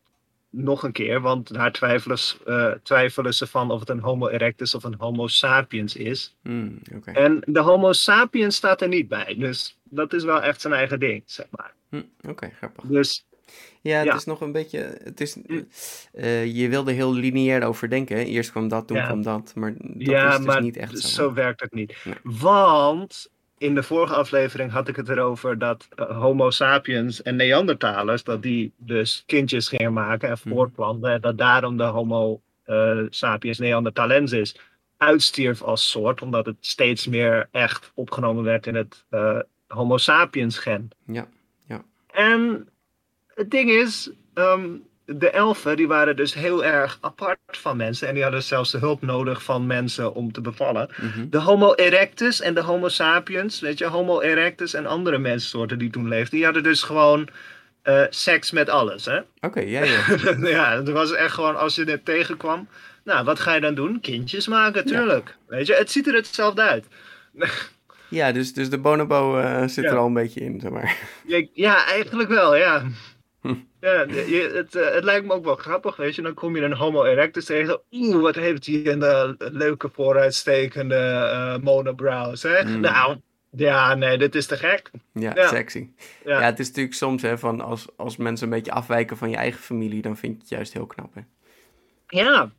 [0.51, 4.75] nog een keer, want daar twijfelen, uh, twijfelen ze van of het een Homo erectus
[4.75, 6.37] of een Homo sapiens is.
[6.43, 7.15] Mm, okay.
[7.15, 11.01] En de Homo sapiens staat er niet bij, dus dat is wel echt zijn eigen
[11.01, 11.73] ding, zeg maar.
[11.91, 12.85] Mm, Oké, grappig.
[12.85, 13.25] Dus
[13.81, 14.15] ja, het Ja.
[14.15, 14.99] is nog een beetje.
[15.05, 15.69] Het is, Mm.
[16.13, 18.17] eh, je wilde heel lineair over denken.
[18.17, 18.23] hè?
[18.23, 19.07] Eerst kwam dat, toen Ja.
[19.07, 19.53] kwam dat.
[19.55, 21.09] Maar dat ja, is dus maar niet echt zo.
[21.09, 21.97] zo werkt het niet.
[22.05, 22.15] Nee.
[22.23, 28.25] Want in de vorige aflevering had ik het erover dat eh, Homo sapiens en Neandertalers,
[28.25, 30.55] dat die dus kindjes gingen maken en Mhm.
[30.55, 31.11] voortplanten.
[31.13, 34.57] En dat daarom de Homo eh, sapiens neanderthalensis
[34.97, 40.59] uitstierf als soort, omdat het steeds meer echt opgenomen werd in het eh, Homo sapiens
[40.59, 40.91] gen.
[41.07, 41.29] Ja,
[42.13, 42.69] En
[43.35, 44.69] het ding is, ehm,
[45.17, 48.09] de elfen die waren dus heel erg apart van mensen.
[48.09, 50.89] En die hadden zelfs de hulp nodig van mensen om te bevallen.
[50.97, 51.29] mhm.
[51.31, 55.91] De Homo erectus en de Homo sapiens, weet je, Homo erectus en andere mensensoorten die
[55.91, 57.29] toen leefden, die hadden dus gewoon
[57.83, 59.05] eh, seks met alles.
[59.05, 59.19] Hè?
[59.41, 60.01] Oké, ja, ja.
[60.57, 62.69] ja, het was echt gewoon als je dit tegenkwam.
[63.05, 64.01] Nou, wat ga je dan doen?
[64.01, 65.37] Kindjes maken, tuurlijk.
[65.49, 66.87] Weet je, het ziet er hetzelfde uit.
[68.09, 69.91] ja, dus, dus de bonobo eh, zit Ja.
[69.91, 70.97] er al een beetje in, zeg maar.
[71.27, 72.83] Ja, ja, eigenlijk wel, ja.
[73.41, 73.55] Hm.
[73.81, 76.23] Ja, je, het, eh, het lijkt me ook wel grappig, weet je.
[76.23, 77.81] Dan kom je een Homo erectus tegen.
[77.91, 82.63] Oeh, wat heeft hij een eh, leuke vooruitstekende eh monobrows, hè?
[82.65, 82.81] Mm.
[82.81, 83.17] Nou,
[83.51, 84.91] ja, nee, dit is te gek.
[85.13, 85.49] Ja, Ja.
[85.49, 85.89] sexy.
[86.25, 86.41] Ja.
[86.41, 86.45] Ja.
[86.47, 89.61] het is natuurlijk soms hè, van als, als mensen een beetje afwijken van je eigen
[89.61, 91.15] familie, dan vind je het juist heel knap.
[91.15, 91.21] Hè?
[92.07, 92.51] Ja,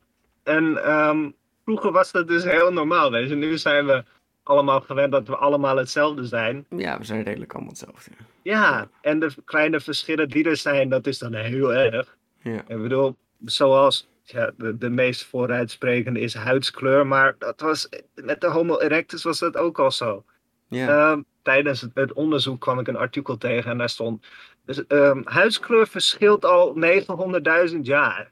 [0.43, 1.29] en ehm,
[1.63, 3.35] vroeger was dat dus heel normaal, weet je.
[3.35, 4.03] Nu zijn we
[4.43, 6.65] allemaal gewend dat we allemaal hetzelfde zijn.
[6.69, 8.11] Ja, we zijn redelijk allemaal hetzelfde.
[8.41, 12.17] Ja, en de kleine verschillen die er zijn, dat is dan heel erg.
[12.41, 18.41] Ja, Ik bedoel, zoals ja, de, de meest vooruitsprekende is huidskleur, maar dat was, met
[18.41, 20.23] de Homo erectus was dat ook al zo.
[20.67, 21.11] ja.
[21.11, 24.25] Ehm, tijdens het, het onderzoek kwam ik een artikel tegen en daar stond,
[24.65, 26.75] dus, ehm, huidskleur verschilt al
[27.73, 28.31] 900.000 jaar.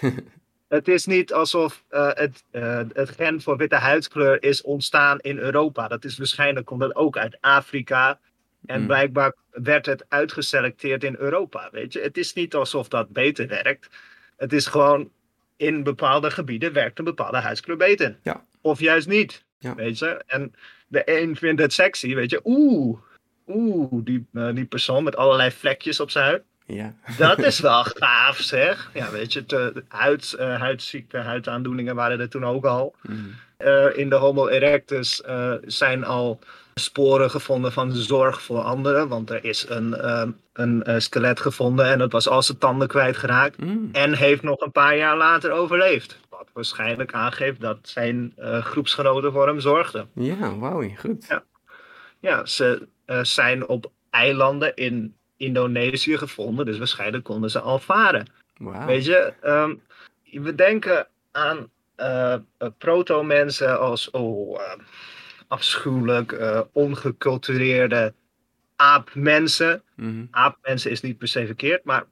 [0.70, 5.38] het is niet alsof eh, het, eh, het gen voor witte huidskleur is ontstaan in
[5.38, 5.88] Europa.
[5.88, 8.18] Dat is waarschijnlijk komt dat ook uit Afrika.
[8.66, 8.86] En Hmm.
[8.86, 11.68] blijkbaar werd het uitgeselecteerd in Europa.
[11.72, 12.00] Weet je?
[12.00, 13.88] Het is niet alsof dat beter werkt.
[14.36, 15.10] Het is gewoon
[15.56, 18.18] in bepaalde gebieden werkt een bepaalde huidskleur beter.
[18.22, 18.44] Ja.
[18.60, 19.44] Of juist niet.
[19.58, 19.74] Ja.
[19.74, 20.22] Weet je?
[20.26, 20.54] En
[20.88, 22.40] de een vindt het sexy, weet je.
[22.44, 22.98] Oeh,
[23.46, 26.42] oeh, die, eh, die persoon met allerlei vlekjes op zijn huid.
[26.74, 26.94] Ja.
[27.18, 28.90] Dat is wel gaaf, zeg.
[28.94, 32.94] Ja, weet je, te, huid, eh, huidziekten, huidaandoeningen waren er toen ook al.
[33.02, 33.16] Mhm.
[33.56, 36.38] Eh, in de Homo erectus eh, zijn al
[36.74, 39.08] sporen gevonden van zorg voor anderen.
[39.08, 39.96] Want er is een,
[40.52, 43.58] een skelet gevonden en dat was al zijn tanden kwijtgeraakt.
[43.58, 43.88] Mm.
[43.92, 46.20] En heeft nog een paar jaar later overleefd.
[46.28, 50.08] Wat waarschijnlijk aangeeft dat zijn groepsgenoten voor hem zorgden.
[50.14, 51.26] Ja, wauw, goed.
[51.28, 51.42] Ja.
[52.20, 52.88] Ja, ze
[53.22, 56.66] zijn op eilanden in Indonesië gevonden.
[56.66, 58.26] Dus waarschijnlijk konden ze al varen.
[58.86, 59.74] Weet je, ehm,
[60.32, 62.40] we denken aan eh, eh,
[62.78, 64.72] proto-mensen als oh, eh,
[65.48, 68.14] afschuwelijk, eh, ongecultureerde
[68.76, 69.82] aapmensen.
[69.96, 70.24] Mhm.
[70.30, 72.04] Aapmensen is niet per se verkeerd, maar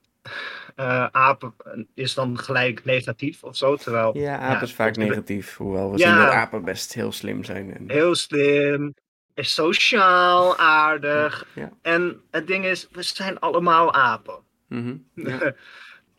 [0.77, 1.53] eh aap
[1.95, 3.77] is dan gelijk negatief of zo.
[3.77, 6.09] Terwijl Ja, aap Ja, is vaak negatief, hoewel we Ja.
[6.09, 7.75] zien dat apen best heel slim zijn.
[7.75, 7.91] En...
[7.91, 8.95] heel slim,
[9.39, 11.47] is sociaal, aardig.
[11.55, 11.71] Ja.
[11.83, 14.39] En het ding is, we zijn allemaal apen.
[14.69, 14.97] Mhm.
[15.15, 15.55] Ja.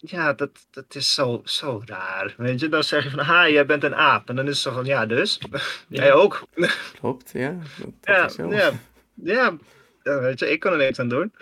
[0.02, 2.34] Ja, dat, dat is zo, zo raar.
[2.38, 4.30] Weet je, dan zeg je van, ha, jij bent een aap.
[4.30, 5.40] En dan is het zo van, ja, dus?
[5.88, 6.44] Jij ook?
[7.00, 7.58] Klopt, ja.
[7.78, 8.72] Dat, dat Ja, ja,
[9.16, 9.58] ja.
[10.04, 11.34] Ja, weet je, ik kan er niks aan doen.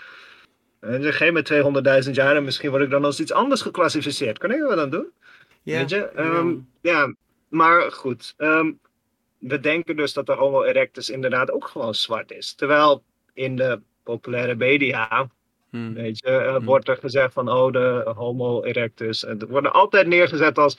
[0.79, 4.37] Weet je, geef me 200.000 jaar en misschien word ik dan als iets anders geclassificeerd.
[4.37, 5.07] Kan ik er wat aan doen?
[5.63, 6.09] Ja, Weet je?
[6.15, 6.21] ja.
[6.21, 7.13] Ehm, ja,
[7.49, 8.33] maar goed.
[8.37, 8.71] ehm,
[9.37, 12.53] we denken dus dat de Homo erectus inderdaad ook gewoon zwart is.
[12.53, 15.29] Terwijl in de populaire media,
[15.69, 15.93] Hm.
[15.93, 16.65] weet je, eh, Hmm.
[16.65, 19.23] wordt er gezegd van, oh, de Homo erectus.
[19.25, 20.77] En het worden altijd neergezet als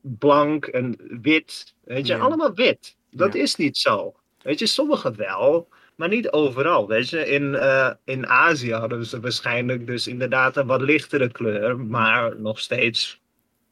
[0.00, 1.74] blank en wit.
[1.84, 2.18] Weet je, Ja.
[2.20, 2.96] allemaal wit.
[3.10, 3.40] Dat Ja.
[3.42, 4.14] is niet zo.
[4.42, 6.88] Weet je, sommigen wel, maar niet overal.
[6.88, 11.78] Weet je, in, eh, in Azië hadden ze waarschijnlijk dus inderdaad een wat lichtere kleur,
[11.80, 13.20] maar nog steeds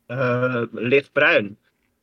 [0.06, 1.58] eh, lichtbruin.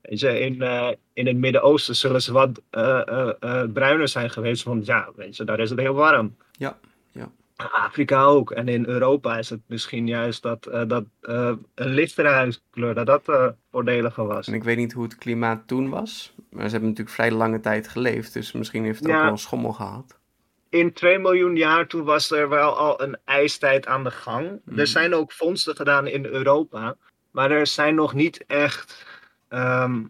[0.08, 4.64] Weet je, in, eh, in het Midden-Oosten zullen ze wat eh, eh, bruiner zijn geweest,
[4.64, 6.36] want ja, weet je, daar is het heel warm.
[6.52, 6.78] Ja,
[7.12, 7.32] ja.
[7.56, 8.52] Afrika ook.
[8.52, 11.04] En in Europa is het misschien juist dat, dat
[11.76, 14.48] een lichtere huidskleur, dat dat eh, voordeliger was.
[14.48, 16.34] En ik weet niet hoe het klimaat toen was.
[16.50, 18.34] Maar ze hebben natuurlijk vrij lange tijd geleefd.
[18.34, 19.20] Dus misschien heeft het Ja.
[19.20, 20.20] ook wel schommel gehad.
[20.70, 24.62] In 2 miljoen jaar toen was er wel al een ijstijd aan de gang.
[24.76, 26.96] Er zijn ook vondsten gedaan in Europa.
[27.32, 29.06] Maar er zijn nog niet echt.
[29.50, 30.04] Ehm,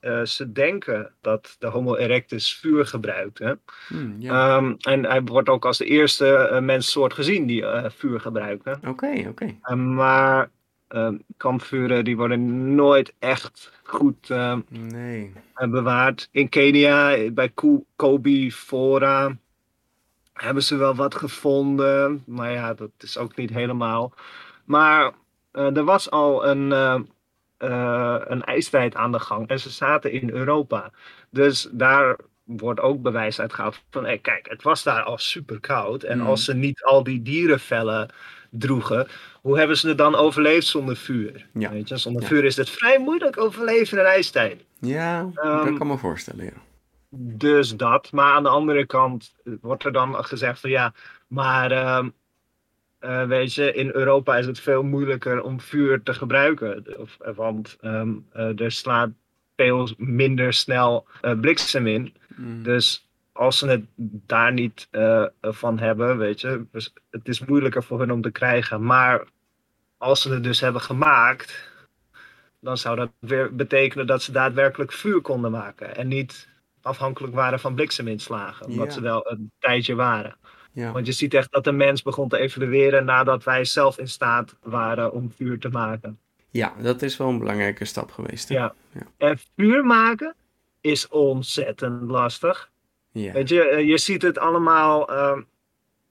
[0.00, 3.58] eh, ze denken dat de Homo erectus vuur gebruikte.
[3.88, 4.56] Hmm, ja.
[4.56, 8.78] Ehm, en hij wordt ook als de eerste eh, menssoort gezien die eh, vuur gebruikte.
[8.86, 9.44] Oké, oké.
[9.44, 10.50] Uh, maar
[10.88, 15.32] ehm, kampvuren die worden nooit echt goed ehm, Nee.
[15.68, 16.28] bewaard.
[16.30, 19.36] In Kenia, bij Ko- Kobe Fora,
[20.32, 22.22] hebben ze wel wat gevonden.
[22.26, 24.12] Maar ja, dat is ook niet helemaal.
[24.64, 25.12] Maar
[25.52, 26.72] er was al een,
[27.64, 30.90] eh, een ijstijd aan de gang en ze zaten in Europa.
[31.30, 36.02] Dus daar wordt ook bewijs uitgehaald van, kijk, het was daar al super koud.
[36.02, 36.26] En Mhm.
[36.26, 38.08] als ze niet al die dierenvellen
[38.50, 39.06] droegen,
[39.40, 41.46] hoe hebben ze het dan overleefd zonder vuur?
[41.52, 41.70] Ja.
[41.70, 42.28] Weet je, zonder Ja.
[42.28, 44.64] vuur is het vrij moeilijk overleven in een ijstijd.
[44.80, 46.52] Ja, dat Ehm, kan me voorstellen, ja.
[47.16, 48.12] Dus dat.
[48.12, 50.92] Maar aan de andere kant wordt er dan gezegd van ja,
[51.28, 52.08] maar ehm,
[53.04, 56.84] eh, weet je, in Europa is het veel moeilijker om vuur te gebruiken.
[56.98, 59.10] Of, want ehm, eh, er slaat
[59.56, 62.14] veel minder snel eh, bliksem in.
[62.34, 62.62] Hmm.
[62.62, 63.84] Dus als ze het
[64.26, 68.30] daar niet eh, van hebben, weet je, dus het is moeilijker voor hun om te
[68.30, 68.84] krijgen.
[68.84, 69.24] Maar
[69.98, 71.72] als ze het dus hebben gemaakt,
[72.60, 75.96] dan zou dat weer betekenen dat ze daadwerkelijk vuur konden maken.
[75.96, 76.48] En niet
[76.82, 78.92] afhankelijk waren van blikseminslagen, wat Ja.
[78.92, 80.36] ze wel een tijdje waren.
[80.74, 80.92] Ja.
[80.92, 84.56] Want je ziet echt dat de mens begon te evolueren nadat wij zelf in staat
[84.62, 86.18] waren om vuur te maken.
[86.50, 88.48] ja, dat is wel een belangrijke stap geweest.
[88.48, 88.74] Ja.
[88.92, 89.06] Ja.
[89.16, 90.34] En vuur maken
[90.80, 92.70] is ontzettend lastig.
[93.12, 93.32] Ja.
[93.32, 95.42] Weet je, eh, je ziet het allemaal ehm,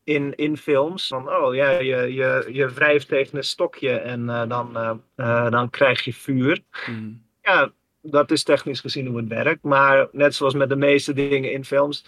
[0.03, 1.07] in, in films.
[1.07, 5.69] Van, oh ja, je, je, je wrijft tegen een stokje en eh, dan, eh, dan
[5.69, 6.63] krijg je vuur.
[6.85, 7.25] Hmm.
[7.41, 9.63] Ja, dat is technisch gezien hoe het werkt.
[9.63, 12.05] Maar net zoals met de meeste dingen in films.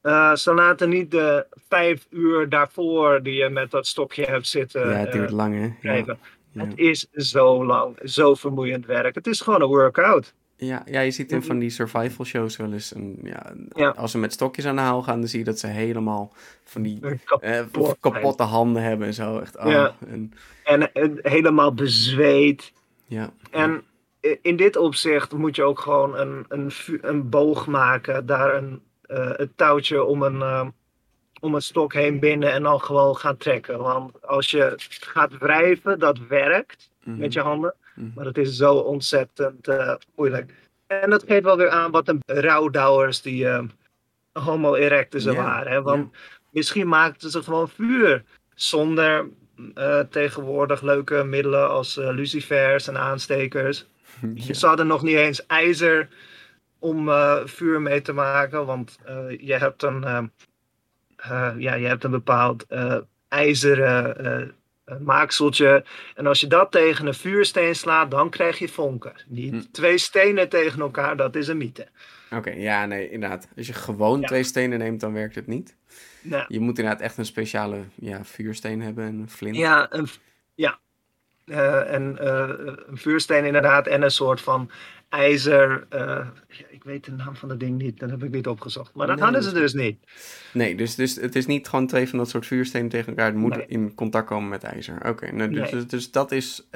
[0.00, 4.88] Eh, ze laten niet de vijf uur daarvoor die je met dat stokje hebt zitten.
[4.88, 5.62] ja, het duurt eh, lang, hè?
[5.62, 5.74] Ja.
[5.80, 6.18] krijgen.
[6.52, 6.64] Ja.
[6.64, 9.14] Het is zo lang, zo vermoeiend werk.
[9.14, 10.34] Het is gewoon een workout.
[10.56, 12.94] Ja, ja, je ziet in van die survival shows wel eens.
[12.94, 13.88] Een, ja, Ja.
[13.88, 16.32] Als ze met stokjes aan de haal gaan, dan zie je dat ze helemaal
[16.64, 19.38] van die Kapot eh, kapotte handen hebben en zo.
[19.38, 19.94] Echt, oh, Ja.
[20.08, 20.32] en,
[20.64, 22.72] En, en helemaal bezweet.
[23.06, 23.30] ja.
[23.50, 23.82] En
[24.42, 26.70] in dit opzicht moet je ook gewoon een, een,
[27.00, 28.82] een boog maken, daar een,
[29.16, 30.66] het touwtje om een, eh,
[31.40, 33.78] om een stok heen binden en dan gewoon gaan trekken.
[33.78, 37.18] Want als je gaat wrijven, dat werkt Mhm.
[37.18, 38.08] met je handen, Mhm.
[38.14, 40.54] maar het is zo ontzettend eh, moeilijk.
[40.86, 43.62] En dat geeft wel weer aan wat de rouwdouwers die eh,
[44.32, 45.72] homo erectussen Ja, waren.
[45.72, 45.82] Hè?
[45.82, 46.14] Want
[46.50, 49.28] misschien maakten ze gewoon vuur zonder
[49.74, 53.86] eh, tegenwoordig leuke middelen als eh, lucifers en aanstekers.
[54.34, 54.54] Ja.
[54.54, 56.08] Ze hadden nog niet eens ijzer
[56.78, 60.04] om eh, vuur mee te maken, want eh, je, hebt een,
[61.16, 62.66] eh, ja, je hebt een bepaald
[63.28, 64.54] ijzeren
[65.00, 65.84] maakseltje.
[66.14, 69.12] En als je dat tegen een vuursteen slaat, dan krijg je vonken.
[69.26, 69.60] Niet Hm.
[69.70, 71.86] twee stenen tegen elkaar, dat is een mythe.
[72.30, 73.48] Oké, ja, nee, inderdaad.
[73.56, 74.26] Als je gewoon Ja.
[74.26, 75.76] twee stenen neemt, dan werkt het niet.
[76.22, 79.56] Nou, Je moet inderdaad echt een speciale ja, vuursteen hebben en een flint.
[79.56, 80.06] Ja, een,
[80.54, 80.78] ja.
[81.48, 82.48] Eh, en eh,
[82.86, 84.70] een vuursteen inderdaad en een soort van
[85.08, 85.86] ijzer.
[85.88, 86.26] eh,
[86.68, 88.94] ik weet de naam van dat ding niet, dat heb ik niet opgezocht.
[88.94, 89.98] Maar dat Nee, hadden ze dus niet.
[90.52, 93.26] Nee, dus, dus het is niet gewoon twee van dat soort vuurstenen tegen elkaar.
[93.26, 93.66] Het moet Nee.
[93.66, 95.08] in contact komen met ijzer.
[95.08, 95.70] Oké, nou, dus, Nee.
[95.70, 96.68] dus, dus dat is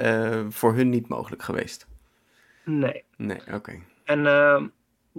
[0.49, 1.87] voor hun niet mogelijk geweest.
[2.65, 3.03] Nee.
[3.17, 3.79] Nee, oké.
[4.03, 4.67] En ehm,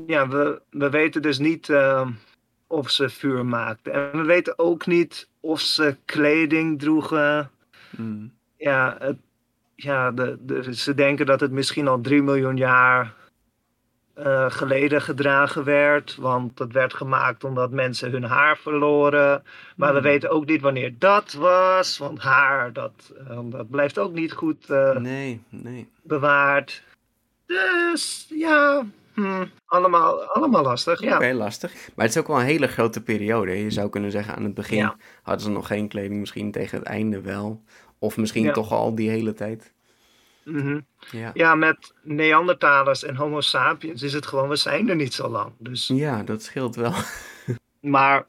[0.06, 2.10] ja, we, we weten dus niet ehm,
[2.66, 3.92] of ze vuur maakten.
[3.92, 7.50] En we weten ook niet of ze kleding droegen.
[7.96, 8.32] Mm.
[8.56, 9.16] Ja, het,
[9.76, 13.14] ja de, de, ze denken dat het misschien al 3 miljoen jaar
[14.14, 16.16] eh, geleden gedragen werd.
[16.16, 19.42] Want dat werd gemaakt omdat mensen hun haar verloren.
[19.76, 20.08] Maar we Hmm.
[20.08, 21.98] weten ook niet wanneer dat was.
[21.98, 25.88] Want haar, dat, eh, dat blijft ook niet goed eh, Nee, nee.
[26.02, 26.82] bewaard.
[27.46, 31.00] Dus ja, hm, allemaal, allemaal lastig.
[31.00, 31.16] Ja.
[31.16, 31.72] Oké, lastig.
[31.94, 33.62] Maar het is ook wel een hele grote periode.
[33.62, 34.96] Je zou kunnen zeggen aan het begin Ja.
[35.22, 37.62] hadden ze nog geen kleding, misschien tegen het einde wel.
[37.98, 38.52] Of misschien Ja.
[38.52, 39.72] toch al die hele tijd.
[40.44, 40.80] Mhm.
[41.10, 41.30] Ja.
[41.34, 45.52] ja, met Neandertalers en Homo sapiens is het gewoon, we zijn er niet zo lang.
[45.58, 46.92] Dus, ja, dat scheelt wel.
[47.80, 48.26] maar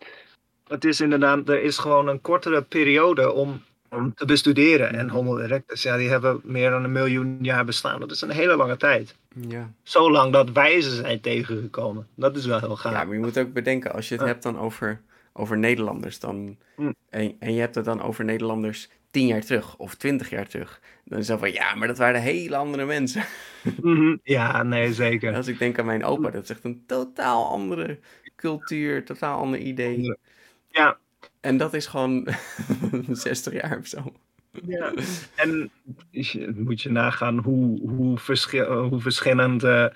[0.68, 4.93] het is inderdaad, er is gewoon een kortere periode om, om te bestuderen.
[4.93, 7.99] En Homo erectus, ja, die hebben meer dan een miljoen jaar bestaan.
[7.99, 9.16] Dat is een hele lange tijd.
[9.47, 9.72] ja.
[9.84, 12.07] Zo lang dat wij ze zijn tegengekomen.
[12.16, 12.91] Dat is wel heel gaaf.
[12.93, 14.30] ja, maar je moet ook bedenken, als je het Ja.
[14.30, 15.01] hebt dan over,
[15.34, 16.91] over Nederlanders, dan, Hm.
[17.09, 20.82] en, en je hebt het dan over Nederlanders tien jaar terug of twintig jaar terug.
[21.03, 23.24] Dan is het van, ja, maar dat waren hele andere mensen.
[23.82, 24.16] Mhm.
[24.38, 25.36] Ja, nee, zeker.
[25.36, 27.99] Als ik denk aan mijn opa, dat is echt een totaal andere
[28.36, 30.18] cultuur, totaal ander idee.
[30.68, 30.97] Ja,
[31.41, 32.28] En dat is gewoon
[33.09, 34.13] 60 jaar of zo.
[34.66, 34.93] Ja.
[35.36, 35.72] En
[36.55, 39.88] moet je nagaan hoe, hoe, verschil, hoe verschillend uh,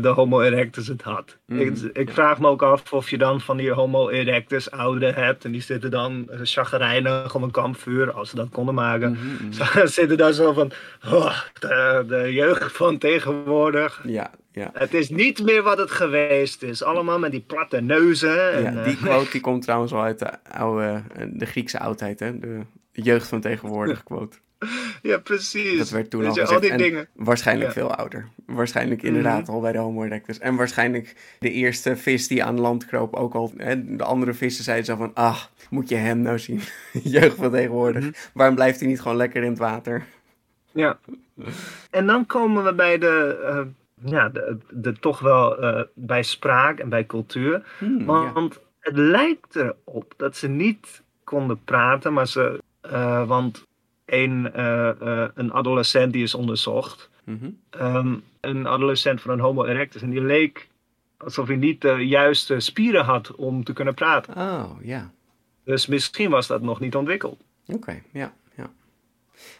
[0.00, 1.36] de Homo erectus het had.
[1.46, 5.14] Mm, ik, ik vraag me ook af of je dan van die Homo erectus ouderen
[5.14, 5.44] hebt.
[5.44, 9.18] En die zitten dan chagrijnig om een kampvuur, als ze dat konden maken.
[9.28, 9.86] Mm -hmm.
[9.86, 10.70] zitten daar zo van,
[11.12, 14.00] oh, de, de, jeugd van tegenwoordig.
[14.04, 14.70] Ja, ja.
[14.72, 16.82] Het is niet meer wat het geweest is.
[16.82, 18.52] Allemaal met die platte neuzen.
[18.52, 21.02] En, ja, die quote die komt trouwens wel uit de, oude,
[21.32, 22.38] de Griekse oudheid, hè?
[22.38, 22.60] De,
[23.02, 24.36] jeugd van tegenwoordig quote.
[25.02, 25.78] Ja, precies.
[25.78, 26.50] Dat werd toen al gezegd.
[26.50, 27.08] Al die dingen.
[27.14, 28.28] Waarschijnlijk veel ouder.
[28.46, 29.50] Waarschijnlijk inderdaad mhm.
[29.50, 30.38] al bij de Homo erectus.
[30.38, 33.52] En waarschijnlijk de eerste vis die aan land kroop ook al.
[33.56, 36.60] Hè, de andere vissen zeiden zo van, ah, moet je hem nou zien?
[37.02, 38.02] jeugd van tegenwoordig.
[38.02, 38.12] Mhm.
[38.32, 40.06] Waarom blijft hij niet gewoon lekker in het water?
[40.72, 40.98] Ja.
[41.90, 43.38] En dan komen we bij de...
[43.42, 43.60] Uh,
[44.10, 47.62] ja, de, de, toch wel uh, bij spraak en bij cultuur.
[47.78, 52.60] Hmm, want het lijkt erop dat ze niet konden praten, maar ze
[52.92, 53.66] uh, want
[54.08, 57.10] een, uh, uh, een adolescent die is onderzocht.
[57.24, 57.96] Mm -hmm.
[57.96, 60.02] um, een adolescent van een homo erectus.
[60.02, 60.68] En die leek
[61.16, 64.36] alsof hij niet de juiste spieren had om te kunnen praten.
[64.36, 65.10] Oh, ja.
[65.64, 67.40] Dus misschien was dat nog niet ontwikkeld.
[67.66, 68.70] Oké, ja, ja.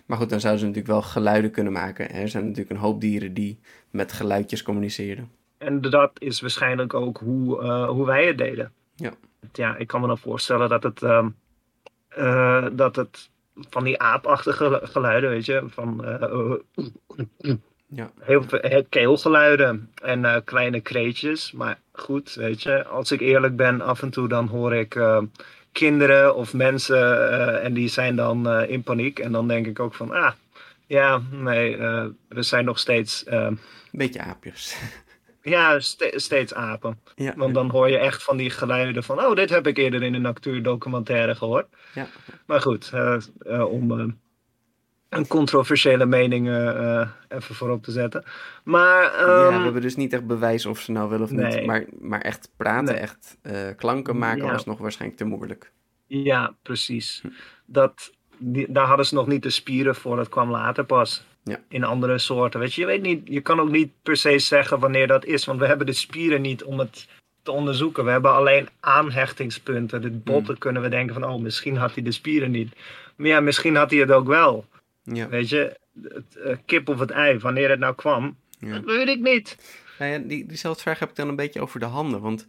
[0.06, 2.10] Maar goed, dan zouden ze natuurlijk wel geluiden kunnen maken.
[2.10, 3.58] Er zijn natuurlijk een hoop dieren die
[3.90, 5.30] met geluidjes communiceren.
[5.58, 8.72] En dat is waarschijnlijk ook hoe, uh, hoe wij het deden.
[8.94, 9.12] Ja.
[9.52, 11.02] Ja, ik kan me dan voorstellen dat het...
[11.02, 11.36] Um,
[12.18, 13.30] uh, dat het
[13.70, 16.54] van die aapachtige geluiden, weet je, van uh,
[17.86, 18.10] ja.
[18.20, 21.52] heel veel keelgeluiden en uh, kleine kreetjes.
[21.52, 25.00] Maar goed, weet je, als ik eerlijk ben, af en toe dan hoor ik
[25.72, 29.18] kinderen of mensen en die zijn dan in paniek.
[29.18, 30.32] En dan denk ik ook van, ah,
[30.86, 31.76] ja, nee,
[32.28, 33.24] we zijn nog steeds...
[33.26, 33.58] Een
[33.90, 34.76] beetje aapjes.
[35.42, 35.80] Ja,
[36.14, 37.00] steeds apen.
[37.14, 39.18] Ja, Want dan hoor je echt van die geluiden van...
[39.18, 41.66] oh, dit heb ik eerder in een natuurdocumentaire gehoord.
[41.94, 42.06] Ja.
[42.46, 43.16] Maar goed, uh,
[43.46, 44.06] uh, om uh,
[45.08, 46.46] een controversiële mening
[47.28, 48.24] even voorop te zetten.
[48.64, 51.56] Maar, um, ja, we hebben dus niet echt bewijs of ze nou willen of nee.
[51.56, 51.66] niet.
[51.66, 53.02] Maar, maar echt praten, nee.
[53.02, 53.38] echt
[53.76, 54.52] klanken maken ja.
[54.52, 55.72] was nog waarschijnlijk te moeilijk.
[56.06, 57.20] Ja, precies.
[57.22, 57.28] Hm.
[57.66, 60.16] Dat, die, daar hadden ze nog niet de spieren voor.
[60.16, 61.26] Dat kwam later pas.
[61.48, 61.60] Ja.
[61.68, 62.60] In andere soorten.
[62.60, 65.44] Weet je, je, weet niet, je kan ook niet per se zeggen wanneer dat is,
[65.44, 67.08] want we hebben de spieren niet om het
[67.42, 68.04] te onderzoeken.
[68.04, 70.02] We hebben alleen aanhechtingspunten.
[70.02, 70.58] De botten hmm.
[70.58, 72.72] kunnen we denken van, oh, misschien had hij de spieren niet.
[73.16, 74.64] Maar ja, misschien had hij het ook wel.
[75.02, 75.28] Ja.
[75.28, 78.72] Weet je, het, uh, kip of het ei, wanneer het nou kwam, ja.
[78.72, 79.56] dat weet ik niet.
[79.98, 82.20] Nou ja, die, diezelfde vraag heb ik dan een beetje over de handen.
[82.20, 82.46] Want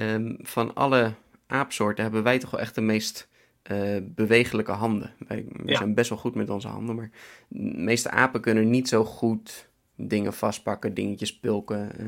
[0.00, 1.12] um, van alle
[1.46, 3.28] aapsoorten hebben wij toch wel echt de meest
[3.70, 5.10] uh, bewegelijke handen.
[5.28, 7.10] Wij, we zijn best wel goed met onze handen, maar
[7.48, 11.90] de meeste apen kunnen niet zo goed dingen vastpakken, dingetjes pulken.
[12.00, 12.06] Uh,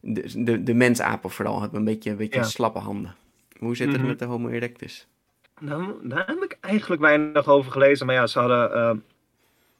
[0.00, 3.14] de, de, de mensapen vooral hebben een beetje, een beetje slappe handen.
[3.58, 4.10] Hoe zit het mm -hmm.
[4.10, 5.06] met de Homo erectus?
[5.60, 8.06] Nou, daar heb ik eigenlijk weinig over gelezen.
[8.06, 9.02] Maar ja, ze hadden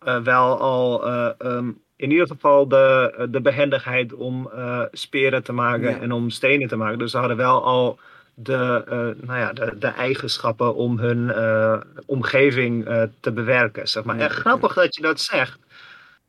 [0.06, 4.50] uh, wel al um, in ieder geval de, de behendigheid om
[4.92, 6.00] speren te maken ja.
[6.00, 6.98] en om stenen te maken.
[6.98, 7.98] Dus ze hadden wel al
[8.42, 13.88] de, uh, nou ja, de, de, eigenschappen om hun uh, omgeving uh, te bewerken.
[13.88, 14.18] Zeg maar.
[14.18, 15.58] En grappig dat je dat zegt.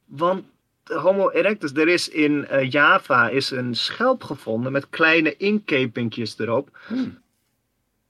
[0.05, 0.43] Want
[0.83, 6.77] Homo erectus, er is in Java is een schelp gevonden met kleine inkepingjes erop.
[6.87, 7.19] Hmm.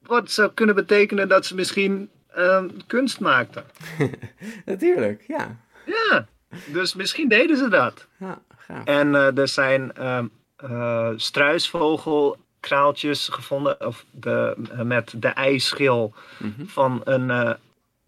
[0.02, 3.64] Wat zou kunnen betekenen dat ze misschien ehm, kunst maakten.
[4.66, 5.58] Natuurlijk, ja.
[5.86, 6.28] Ja,
[6.72, 8.08] dus misschien deden ze dat.
[8.20, 8.86] Ja, gaaf.
[8.86, 10.26] En er zijn ehm,
[11.16, 13.88] struisvogel kraaltjes gevonden.
[13.88, 16.68] Of de, uh, met de eischil mm -hmm.
[16.68, 17.52] van een uh,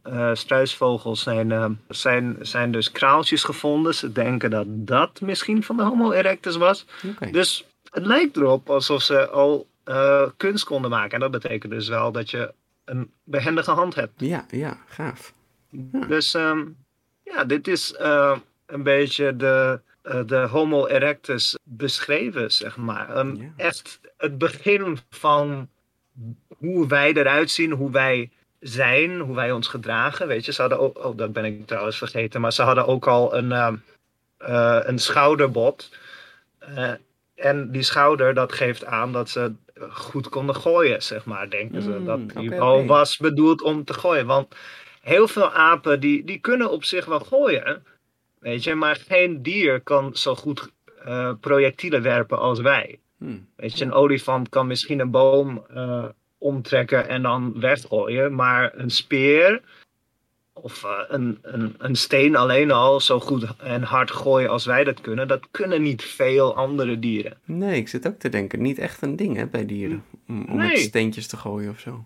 [0.04, 3.96] uh, struisvogel zijn, zijn, zijn dus kraaltjes gevonden.
[3.96, 6.86] Ze denken dat dat misschien van de Homo erectus was.
[7.16, 7.32] Okay.
[7.32, 9.68] Dus het lijkt erop alsof ze al
[10.38, 11.12] kunst konden maken.
[11.12, 12.54] En dat betekent dus wel dat je
[12.86, 14.14] een behendige hand hebt.
[14.18, 15.34] Ja, ja, gaaf.
[15.70, 16.06] Ja.
[16.06, 16.78] Dus um,
[17.24, 17.96] ja, dit is
[18.66, 19.80] een beetje de,
[20.26, 23.18] de Homo erectus beschreven, zeg maar.
[23.18, 23.54] Um, ja.
[23.58, 25.70] Echt het begin van
[26.58, 30.28] hoe wij eruit zien, hoe wij zijn, hoe wij ons gedragen.
[30.28, 33.08] Weet je, ze hadden ook, oh, dat ben ik trouwens vergeten, maar ze hadden ook
[33.08, 33.74] al een, uh,
[34.40, 35.92] uh, een schouderbot.
[36.70, 36.92] Uh,
[37.36, 39.54] en die schouder, dat geeft aan dat ze
[39.90, 41.90] goed konden gooien, zeg maar, denken ze.
[41.90, 42.88] Mm, dat die okay, bal okay.
[42.88, 44.26] was bedoeld om te gooien.
[44.26, 44.56] Want
[45.02, 47.86] heel veel apen, die, die kunnen op zich wel gooien,
[48.44, 48.76] weet je.
[48.76, 50.72] Maar geen dier kan zo goed
[51.40, 53.00] projectielen werpen als wij.
[53.18, 53.48] Hmm.
[53.56, 56.06] Weet je, een olifant kan misschien een boom uh,
[56.38, 59.62] omtrekken en dan weggooien, maar een speer
[60.54, 64.84] of uh, een, een, een steen alleen al zo goed en hard gooien als wij
[64.84, 67.38] dat kunnen, dat kunnen niet veel andere dieren.
[67.46, 70.58] Nee, ik zit ook te denken, niet echt een ding hè, bij dieren, om, om
[70.58, 70.68] Nee.
[70.68, 72.06] met steentjes te gooien of zo.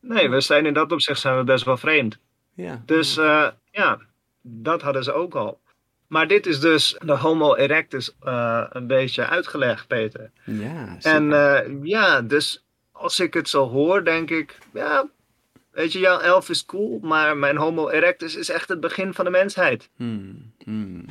[0.00, 2.18] Nee, we zijn in dat opzicht zijn we best wel vreemd.
[2.54, 2.82] Ja.
[2.86, 3.98] Dus eh, ja,
[4.42, 5.60] dat hadden ze ook al.
[6.06, 10.30] Maar dit is dus de Homo erectus eh, een beetje uitgelegd, Peter.
[10.44, 15.08] Ja, En eh, ja, dus als ik het zo hoor, denk ik, ja,
[15.70, 19.24] weet je, jouw elf is cool, maar mijn Homo erectus is echt het begin van
[19.24, 19.90] de mensheid.
[19.96, 21.04] Hmm, hmm.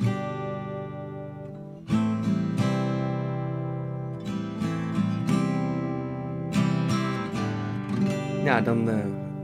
[8.44, 8.96] Ja, dan, eh,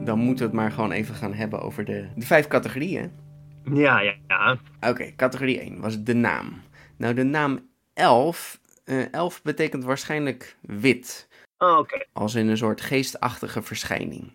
[0.04, 3.23] dan moeten we het maar gewoon even gaan hebben over de, de vijf categorieën.
[3.72, 4.58] Ja, ja, ja.
[4.80, 6.62] Oké, categorie 1 was de naam.
[6.96, 11.28] Nou, de naam elf, eh, elf betekent waarschijnlijk wit.
[11.58, 12.04] Oh, Oké.
[12.12, 14.32] Als in een soort geestachtige verschijning.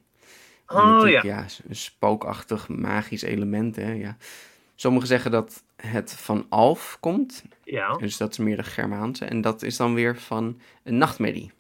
[0.68, 1.22] Oh ja.
[1.24, 3.76] ja, een spookachtig magisch element.
[3.76, 4.18] Hè, ja.
[4.76, 7.44] Sommigen zeggen dat het van Alf komt.
[7.64, 7.98] Ja.
[7.98, 9.26] Dus dat is meer de Germaanse.
[9.26, 11.52] En dat is dan weer van een nachtmerrie.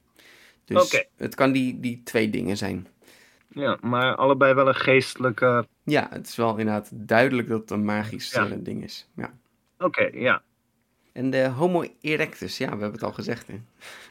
[0.65, 2.87] Dus het kan die, die twee dingen zijn.
[3.49, 5.67] Ja, maar allebei wel een geestelijke.
[5.83, 8.45] Ja, het is wel inderdaad duidelijk dat het een magisch Ja.
[8.49, 9.07] eh, ding is.
[9.15, 9.33] Ja.
[9.79, 10.41] Oké, ja.
[11.11, 13.47] En de Homo erectus, ja, we hebben het al gezegd.
[13.47, 13.59] Hè?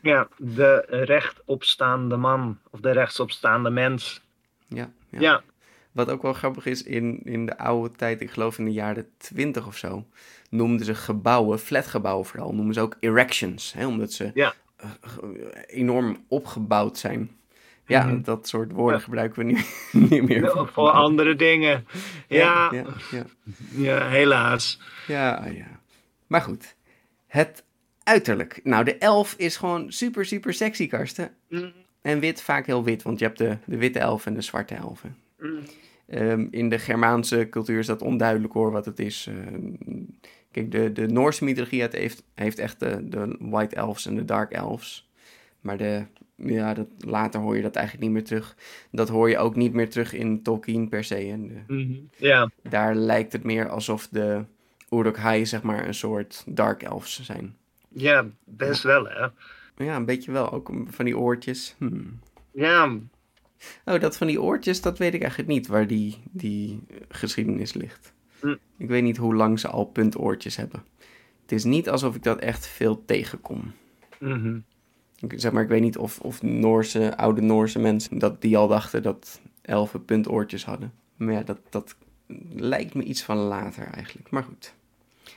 [0.02, 4.22] Ja, de rechtopstaande man of de rechtsopstaande mens.
[4.66, 5.20] Ja, ja.
[5.20, 5.42] Ja,
[5.92, 9.08] Wat ook wel grappig is, in, in de oude tijd, ik geloof in de jaren
[9.16, 10.06] twintig of zo,
[10.50, 13.72] noemden ze gebouwen, flatgebouwen vooral, noemen ze ook erections.
[13.72, 14.54] Hè, omdat ze Ja.
[14.76, 14.88] eh,
[15.66, 17.30] enorm opgebouwd zijn.
[17.88, 18.22] Ja, Mhm.
[18.22, 19.04] dat soort woorden Ja.
[19.04, 19.58] gebruiken we nu
[20.10, 20.42] niet meer.
[20.42, 21.86] Ja, voor andere dingen.
[22.28, 23.24] Ja, Ja, ja,
[23.70, 24.80] ja, helaas.
[25.06, 25.66] ja, ja.
[26.26, 26.74] Maar goed,
[27.26, 27.64] het
[28.02, 28.60] uiterlijk.
[28.64, 31.30] Nou, de elf is gewoon super, super sexy, Karsten.
[31.48, 31.72] Mm,
[32.02, 34.74] En wit, vaak heel wit, want je hebt de, de witte elf en de zwarte
[34.74, 35.16] elfen.
[35.38, 35.58] mm.
[36.06, 39.28] Ehm, in de Germaanse cultuur is dat onduidelijk hoor wat het is.
[39.28, 39.72] Ehm,
[40.50, 44.52] kijk, de, de Noorse mythologie heeft, heeft echt de, de White Elves en de Dark
[44.52, 45.10] Elves.
[45.60, 46.04] Maar de,
[46.44, 48.56] ja, dat, later hoor je dat eigenlijk niet meer terug.
[48.90, 51.16] Dat hoor je ook niet meer terug in Tolkien per se.
[51.16, 51.94] En de- Mhm.
[52.16, 54.44] Ja, daar lijkt het meer alsof de
[54.90, 57.56] Uruk-hai zeg maar een soort Dark Elves zijn.
[57.88, 59.26] ja, best wel hè.
[59.84, 60.52] Ja, een beetje wel.
[60.52, 61.74] Ook van die oortjes.
[61.78, 62.18] Hmm.
[62.52, 62.96] Ja,
[63.84, 68.12] Oh, dat van die oortjes, dat weet ik eigenlijk niet waar die, die geschiedenis ligt.
[68.40, 68.54] Hm.
[68.76, 70.82] Ik weet niet hoe lang ze al puntoortjes hebben.
[71.42, 73.72] Het is niet alsof ik dat echt veel tegenkom.
[74.20, 74.56] mhm.
[74.56, 74.62] Ik,
[75.26, 79.02] zeg maar, ik weet niet of, of Noorse, oude Noorse mensen, dat die al dachten
[79.02, 80.92] dat elfen puntoortjes hadden.
[81.16, 81.96] Maar ja, dat, dat
[82.54, 84.30] lijkt me iets van later eigenlijk.
[84.30, 84.74] Maar goed.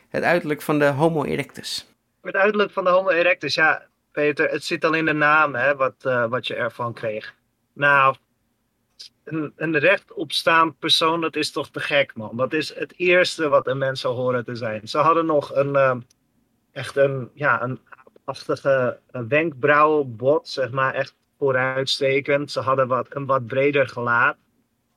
[0.09, 1.87] Het uiterlijk van de Homo erectus.
[2.21, 5.75] het uiterlijk van de Homo erectus, ja, Peter, het zit al in de naam, hè,
[5.75, 7.35] wat, eh, wat je ervan kreeg.
[7.73, 8.15] Nou,
[9.23, 12.37] een, een rechtopstaand persoon, dat is toch te gek, man.
[12.37, 14.87] Dat is het eerste wat een mens zou horen te zijn.
[14.87, 15.95] Ze hadden nog een, eh,
[16.71, 17.79] echt een, ja, een
[18.31, 22.51] aapachtige eh, wenkbrauwenbot, zeg maar, echt vooruitstekend.
[22.51, 24.37] Ze hadden wat, een wat breder gelaat.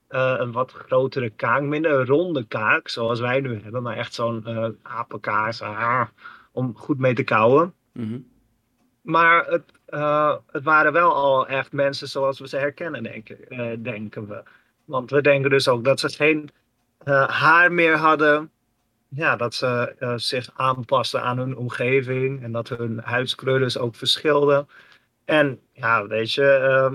[0.08, 4.14] eh, een wat grotere kaak, minder een ronde kaak, zoals wij nu hebben, maar echt
[4.14, 5.60] zo'n eh apenkaas.
[5.62, 6.06] ah,
[6.52, 7.74] om goed mee te kauwen.
[7.92, 8.18] Mhm.
[9.02, 9.64] Maar het,
[10.50, 14.42] het waren wel al echt mensen zoals we ze herkennen, denken, denken we.
[14.84, 16.50] Want we denken dus ook dat ze geen
[17.26, 18.50] haar meer hadden.
[19.14, 23.94] Ja, dat ze eh, zich aanpasten aan hun omgeving en dat hun huidskleur dus ook
[23.94, 24.66] verschilde.
[25.24, 26.94] En ja, weet je, ehm,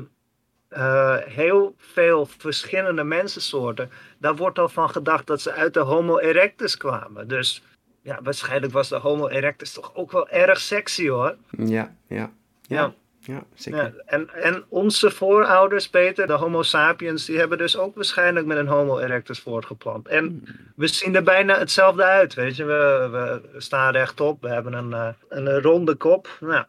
[0.70, 3.90] eh, heel veel verschillende mensensoorten.
[4.18, 7.28] Daar wordt al van gedacht dat ze uit de Homo erectus kwamen.
[7.28, 7.64] Dus
[8.02, 11.36] ja, waarschijnlijk was de Homo erectus toch ook wel erg sexy hoor.
[11.58, 12.32] Ja, ja.
[12.62, 12.94] Ja, ja,
[13.54, 13.80] zeker.
[13.80, 18.58] Ja, en, en onze voorouders, Peter, de Homo sapiens, die hebben dus ook waarschijnlijk met
[18.58, 20.08] een Homo erectus voortgeplant.
[20.08, 20.44] En
[20.76, 22.64] we zien er bijna hetzelfde uit, weet je.
[22.64, 23.10] We,
[23.52, 26.38] we staan rechtop, we hebben een, eh, een ronde kop.
[26.40, 26.66] Nou,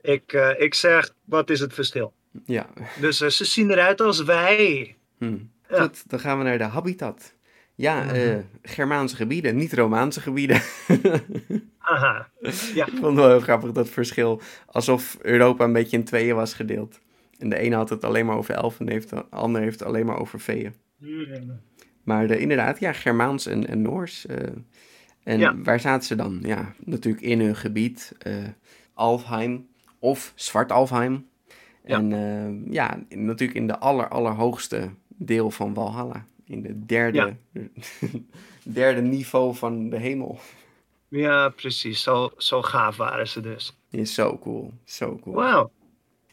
[0.00, 2.12] ik, eh, ik zeg, wat is het verschil?
[2.44, 2.66] Ja.
[3.00, 4.96] Dus eh, ze zien eruit als wij.
[5.18, 5.38] Hm.
[5.68, 5.82] Ja.
[5.82, 7.34] Goed, dan gaan we naar de habitat.
[7.82, 8.14] Ja, Mhm.
[8.14, 10.60] eh, Germaanse gebieden, niet Romaanse gebieden.
[11.78, 12.28] Aha,
[12.74, 12.86] ja.
[12.86, 14.40] Ik vond het wel heel grappig dat verschil.
[14.66, 17.00] Alsof Europa een beetje in tweeën was gedeeld.
[17.38, 20.06] En de ene had het alleen maar over elfen en de ander heeft het alleen
[20.06, 20.74] maar over veeën.
[22.02, 24.26] Maar de, inderdaad, ja, Germaans en, en Noors.
[24.26, 24.36] eh,
[25.22, 25.56] en Ja.
[25.62, 26.38] waar zaten ze dan?
[26.42, 28.12] Ja, natuurlijk in hun gebied.
[28.18, 28.34] eh
[28.94, 29.66] Alfheim
[29.98, 31.26] of Zwart-Alfheim.
[31.84, 31.98] Ja.
[31.98, 36.26] En ja, natuurlijk in de aller, allerhoogste deel van Valhalla.
[36.52, 37.36] In de derde,
[38.64, 40.40] derde niveau van de hemel.
[41.08, 42.02] Ja, precies.
[42.02, 43.76] Zo, zo gaaf waren ze dus.
[43.90, 45.36] Is zo cool, zo cool.
[45.36, 45.70] Wauw.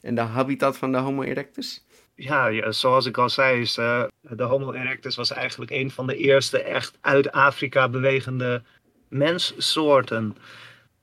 [0.02, 1.86] En de habitat van de Homo erectus?
[2.16, 6.08] Ja, ja, zoals ik al zei, is, eh, de Homo erectus was eigenlijk een van
[6.08, 8.62] de eerste echt uit Afrika bewegende
[9.08, 10.38] menssoorten.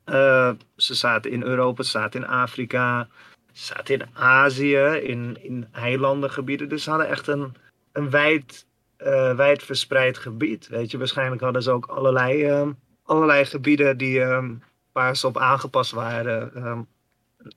[0.04, 3.08] Eh, ze zaten in Europa, ze zaten in Afrika,
[3.52, 6.68] ze zaten in Azië, in, in eilandengebieden.
[6.68, 7.54] Dus ze hadden echt een,
[7.92, 8.65] een wijd
[8.98, 10.68] uh, wijdverspreid gebied.
[10.68, 12.72] Weet je, waarschijnlijk hadden ze ook allerlei, ehm,
[13.02, 14.54] allerlei gebieden die, ehm,
[14.92, 16.66] waar ze op aangepast waren.
[16.66, 16.86] Um,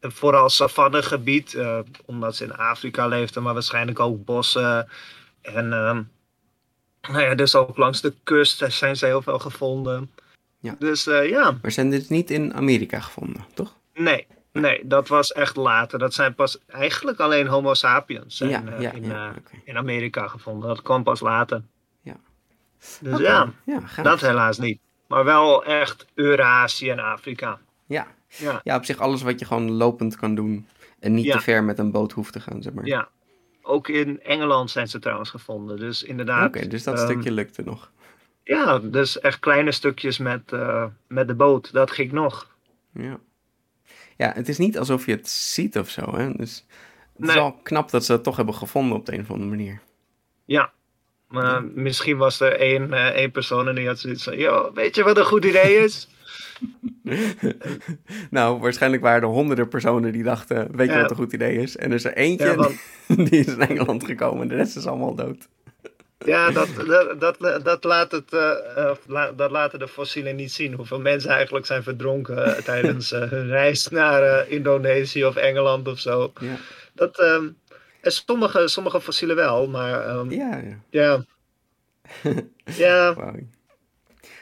[0.01, 4.89] vooral savannegebied, uh, omdat ze in Afrika leefden, maar waarschijnlijk ook bossen.
[5.41, 5.69] En
[7.01, 10.11] nou ja, dus ook langs de kust zijn ze heel veel gevonden.
[10.59, 10.75] Ja.
[10.79, 11.57] Dus uh, ja.
[11.61, 13.75] Maar zijn dit niet in Amerika gevonden, toch?
[13.93, 15.99] Nee, Nee, dat was echt later.
[15.99, 20.27] Dat zijn pas eigenlijk alleen Homo sapiens zijn, ja, ja, in, ja, uh, in, Amerika
[20.27, 20.67] gevonden.
[20.67, 21.61] Dat kwam pas later.
[22.01, 22.15] Ja.
[23.01, 23.51] Dus ja,
[24.01, 24.79] dat helaas niet.
[25.07, 27.59] Maar wel echt Eurasië en Afrika.
[27.85, 28.07] Ja.
[28.27, 28.61] Ja.
[28.63, 30.67] ja, op zich alles wat je gewoon lopend kan doen.
[30.99, 32.85] En niet te ver met een boot hoeft te gaan, zeg maar.
[32.85, 33.09] Ja.
[33.61, 35.77] Ook in Engeland zijn ze trouwens gevonden.
[35.77, 36.47] Dus inderdaad.
[36.47, 37.91] Oké, dus dat um, stukje lukte nog.
[38.43, 41.73] Ja, dus echt kleine stukjes met, uh, met de boot.
[41.73, 42.55] Dat ging nog.
[42.93, 43.19] Ja
[44.19, 46.15] ja, het is niet alsof je het ziet of zo.
[46.15, 46.31] Hè?
[46.33, 46.65] Dus
[47.17, 49.49] het is wel knap dat ze het toch hebben gevonden op de een of andere
[49.49, 49.81] manier.
[50.45, 50.71] Ja,
[51.27, 54.95] maar misschien was er één, uh, één persoon en die had zoiets van: Yo, weet
[54.95, 56.07] je wat een goed idee is?
[58.29, 61.77] nou, waarschijnlijk waren er honderden personen die dachten: Weet je wat een goed idee is?
[61.77, 62.75] En er is er eentje
[63.29, 65.49] die is in Engeland gekomen en de rest is allemaal dood.
[66.25, 70.73] Ja, dat, dat, dat, dat, laat het, uh, dat laten de fossielen niet zien.
[70.73, 76.33] Hoeveel mensen eigenlijk zijn verdronken uh, tijdens hun reis naar Indonesië of Engeland of zo.
[76.39, 76.55] Ja.
[76.93, 77.57] Dat, um,
[78.01, 80.61] en sommige, sommige fossielen wel, maar um, ja.
[80.89, 81.25] Ja.
[82.63, 83.13] ja.
[83.13, 83.35] Wow.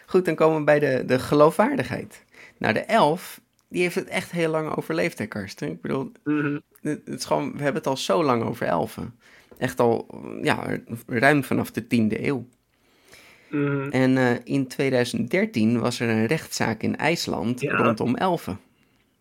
[0.05, 2.23] Goed, dan komen we bij de, de geloofwaardigheid.
[2.57, 5.69] Nou, de elf, die heeft het echt heel lang overleefd, hè, Karsten?
[5.71, 6.61] Ik bedoel, mm -hmm.
[6.81, 9.19] het, het is gewoon, we hebben het al zo lang over elfen.
[9.57, 10.07] Echt al
[10.41, 12.47] ja, ruim vanaf de 10e eeuw.
[13.49, 13.89] Mhm.
[13.89, 18.59] En uh, in 2013 was er een rechtszaak in IJsland rondom elfen.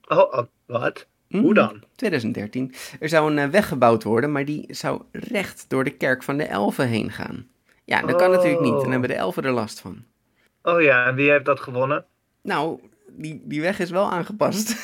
[0.08, 1.06] Oh, oh wat?
[1.28, 1.54] Hoe mhm.
[1.54, 1.82] dan?
[1.94, 2.74] 2013.
[3.00, 6.36] Er zou een uh, weg gebouwd worden, maar die zou recht door de kerk van
[6.36, 7.48] de elfen heen gaan.
[7.84, 8.72] Ja, dat kan natuurlijk niet.
[8.72, 8.90] Dan oh.
[8.90, 10.04] hebben de elfen er last van.
[10.62, 12.04] Oh ja, en wie heeft dat gewonnen?
[12.42, 12.80] Nou,
[13.16, 14.68] die, die weg is wel aangepast.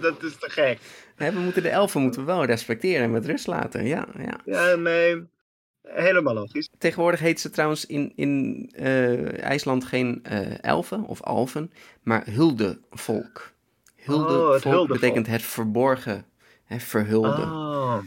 [0.00, 0.78] dat is te gek.
[1.16, 3.84] we moeten de elfen moeten we wel respecteren en met rust laten.
[3.84, 4.40] Ja, ja.
[4.44, 5.26] ja nee,
[5.82, 6.68] helemaal logisch.
[6.78, 11.72] Tegenwoordig heet ze trouwens in, in uh, IJsland geen uh, elfen of alfen,
[12.02, 13.52] maar huldevolk.
[13.96, 16.24] Huldevolk oh, betekent het verborgen,
[16.64, 17.42] hè, verhulde.
[17.42, 17.98] Oh.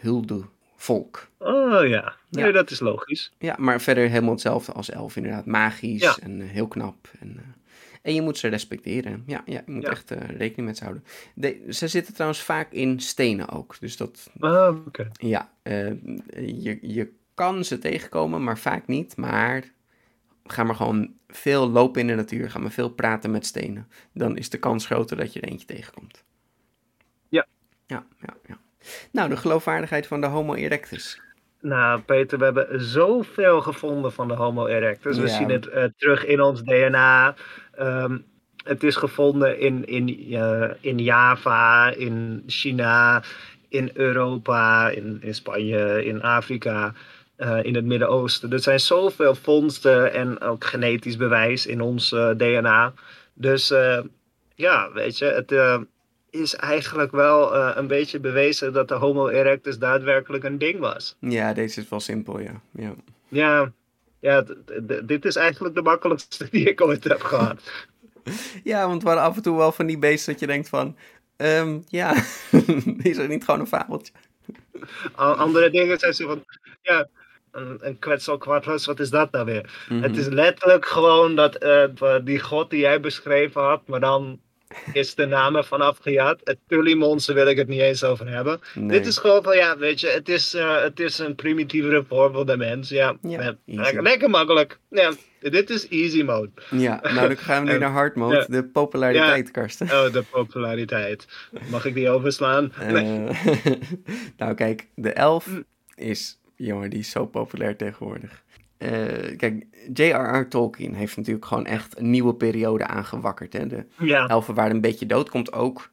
[0.00, 0.50] Uh,
[0.86, 1.28] huldevolk.
[1.38, 2.14] Oh ja.
[2.30, 2.52] nee, ja.
[2.52, 3.32] dat is logisch.
[3.38, 5.46] Ja, maar verder helemaal hetzelfde als elf inderdaad.
[5.46, 7.10] Magisch en heel knap.
[7.20, 7.54] En,
[8.02, 9.22] en je moet ze respecteren.
[9.26, 11.04] Ja, ja je moet echt uh, rekening met ze houden.
[11.34, 13.76] De, ze zitten trouwens vaak in stenen ook.
[13.80, 14.30] Dus dat.
[14.40, 15.10] Oh, oké.
[15.12, 15.90] Ja, uh,
[16.62, 19.16] je, je kan ze tegenkomen, maar vaak niet.
[19.16, 19.64] Maar
[20.44, 22.50] ga maar gewoon veel lopen in de natuur.
[22.50, 23.88] Ga maar veel praten met stenen.
[24.12, 26.24] Dan is de kans groter dat je er eentje tegenkomt.
[27.28, 27.46] Ja.
[27.86, 28.58] Ja, ja, ja.
[29.10, 31.20] Nou, de geloofwaardigheid van de Homo erectus.
[31.62, 35.18] Nou, Peter, we hebben zoveel gevonden van de Homo erectus.
[35.18, 37.34] We zien het uh, terug in ons DNA.
[37.80, 38.24] Um,
[38.64, 43.22] het is gevonden in, in, uh, in Java, in China,
[43.68, 46.92] in Europa, in, in Spanje, in Afrika,
[47.38, 48.52] uh, in het Midden-Oosten.
[48.52, 52.92] Er zijn zoveel vondsten en ook genetisch bewijs in ons DNA.
[53.34, 53.74] Dus
[54.54, 55.50] ja, weet je, het
[56.32, 61.16] is eigenlijk wel een beetje bewezen dat de Homo erectus daadwerkelijk een ding was.
[61.20, 62.60] Ja, deze is wel simpel, ja.
[62.70, 62.94] Ja,
[63.28, 63.72] ja
[64.22, 64.44] ja,
[65.04, 67.70] dit is eigenlijk de makkelijkste die ik ooit heb gehad.
[68.64, 70.96] ja, want we waren af en toe wel van die beesten dat je denkt van...
[71.36, 72.14] Um, ja,
[73.02, 74.12] is er niet gewoon een fabeltje?
[75.14, 76.44] Andere dingen zijn zo van...
[76.82, 77.08] Ja,
[77.50, 79.86] een, een kwetselkwartels, wat is dat nou weer?
[79.88, 80.20] Het mhm.
[80.20, 84.40] is letterlijk gewoon dat uh, die god die jij beschreven had, maar dan
[84.92, 86.40] is de naam ervan afgejat.
[86.44, 88.60] Het Tully-monster wil ik het niet eens over hebben.
[88.74, 92.32] Dit is gewoon van, ja, weet je, het is, uh, het is een primitievere vorm
[92.32, 92.88] van de mens.
[92.88, 94.78] Ja, ja lekker, lekker, makkelijk.
[94.90, 96.50] Ja, dit is easy mode.
[96.70, 98.46] Ja, nou dan gaan we nu naar hard mode.
[98.48, 99.52] De populariteit, ja.
[99.52, 99.86] Karsten.
[99.86, 101.26] Oh, de populariteit.
[101.70, 102.72] Mag ik die overslaan?
[102.82, 103.30] Uh,
[104.38, 105.62] nou kijk, de elf hm.
[105.94, 108.42] is, jongen, die is zo populair tegenwoordig.
[108.82, 110.48] Uh, kijk, J.R.R.
[110.48, 113.52] Tolkien heeft natuurlijk gewoon echt een nieuwe periode aangewakkerd.
[113.52, 113.66] Hè?
[113.66, 114.26] De ja.
[114.26, 115.30] elfen waren een beetje dood.
[115.30, 115.90] Komt ook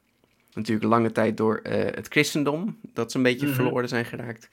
[0.54, 3.62] natuurlijk lange tijd door uh, het christendom, dat ze een beetje mm -hmm.
[3.62, 4.48] verloren zijn geraakt.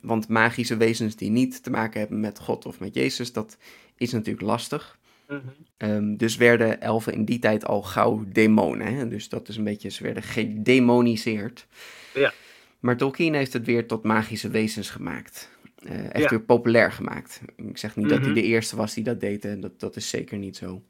[0.00, 3.56] Want magische wezens die niet te maken hebben met God of met Jezus, dat
[3.96, 4.98] is natuurlijk lastig.
[5.28, 5.40] Mm
[5.78, 5.90] -hmm.
[5.90, 8.94] um, dus werden elfen in die tijd al gauw demonen.
[8.94, 9.08] Hè?
[9.08, 11.66] Dus dat is een beetje, ze werden gedemoniseerd.
[12.14, 12.32] Ja.
[12.80, 15.50] Maar Tolkien heeft het weer tot magische wezens gemaakt
[15.84, 17.40] uh, echt weer populair gemaakt.
[17.56, 18.34] Ik zeg niet dat hij mhm.
[18.34, 20.82] de eerste was die dat deed, en dat, dat is zeker niet zo.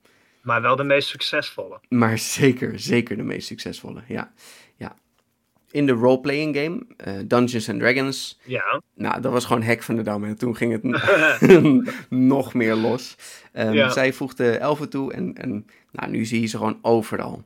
[0.42, 1.80] Maar wel de meest succesvolle.
[1.88, 4.32] Maar zeker, zeker de meest succesvolle, ja.
[4.76, 4.96] ja.
[5.70, 8.82] in de roleplaying game, eh, Dungeons and Dragons, Ja.
[8.94, 10.24] nou, dat was gewoon hek van de dam.
[10.24, 10.82] En toen ging het
[12.10, 13.16] nog meer los.
[13.52, 13.88] Ehm, Ja.
[13.88, 17.44] Zij voegde elfen toe en, en nou, nu zie je ze gewoon overal.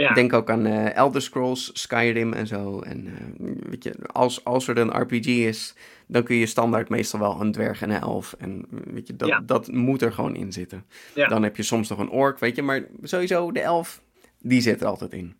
[0.00, 0.14] Ja.
[0.14, 2.80] Denk ook aan eh, Elder Scrolls, Skyrim en zo.
[2.80, 5.74] En eh, weet je, als, als er een RPG is,
[6.06, 8.34] dan kun je standaard meestal wel een dwerg en een elf.
[8.38, 9.40] En weet je, dat, Ja.
[9.46, 10.84] dat moet er gewoon in zitten.
[11.14, 11.28] Ja.
[11.28, 12.62] Dan heb je soms nog een ork, weet je.
[12.62, 14.00] Maar sowieso, de elf,
[14.38, 15.34] die zit er altijd in.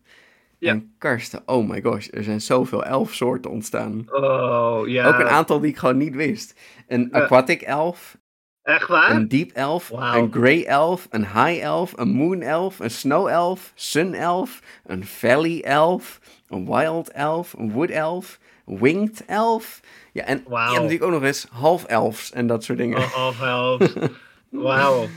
[0.57, 0.69] Ja.
[0.71, 4.03] En Karsten, oh my gosh, er zijn zoveel elfsoorten ontstaan.
[4.11, 5.07] Oh, ja.
[5.07, 6.59] Ook een aantal die ik gewoon niet wist.
[6.87, 8.17] Een aquatic elf,
[8.63, 9.11] Echt waar?
[9.11, 13.71] een deep elf, een grey elf, een high elf, een moon elf, een snow elf,
[13.75, 19.79] sun elf, een valley elf, een wild elf, een wood elf, winged elf.
[20.13, 20.65] Ja, en je Wauw.
[20.65, 22.97] hebt natuurlijk ook nog eens half elfs en dat soort dingen.
[22.97, 23.93] Oh, half elf.
[24.49, 25.07] Wauw.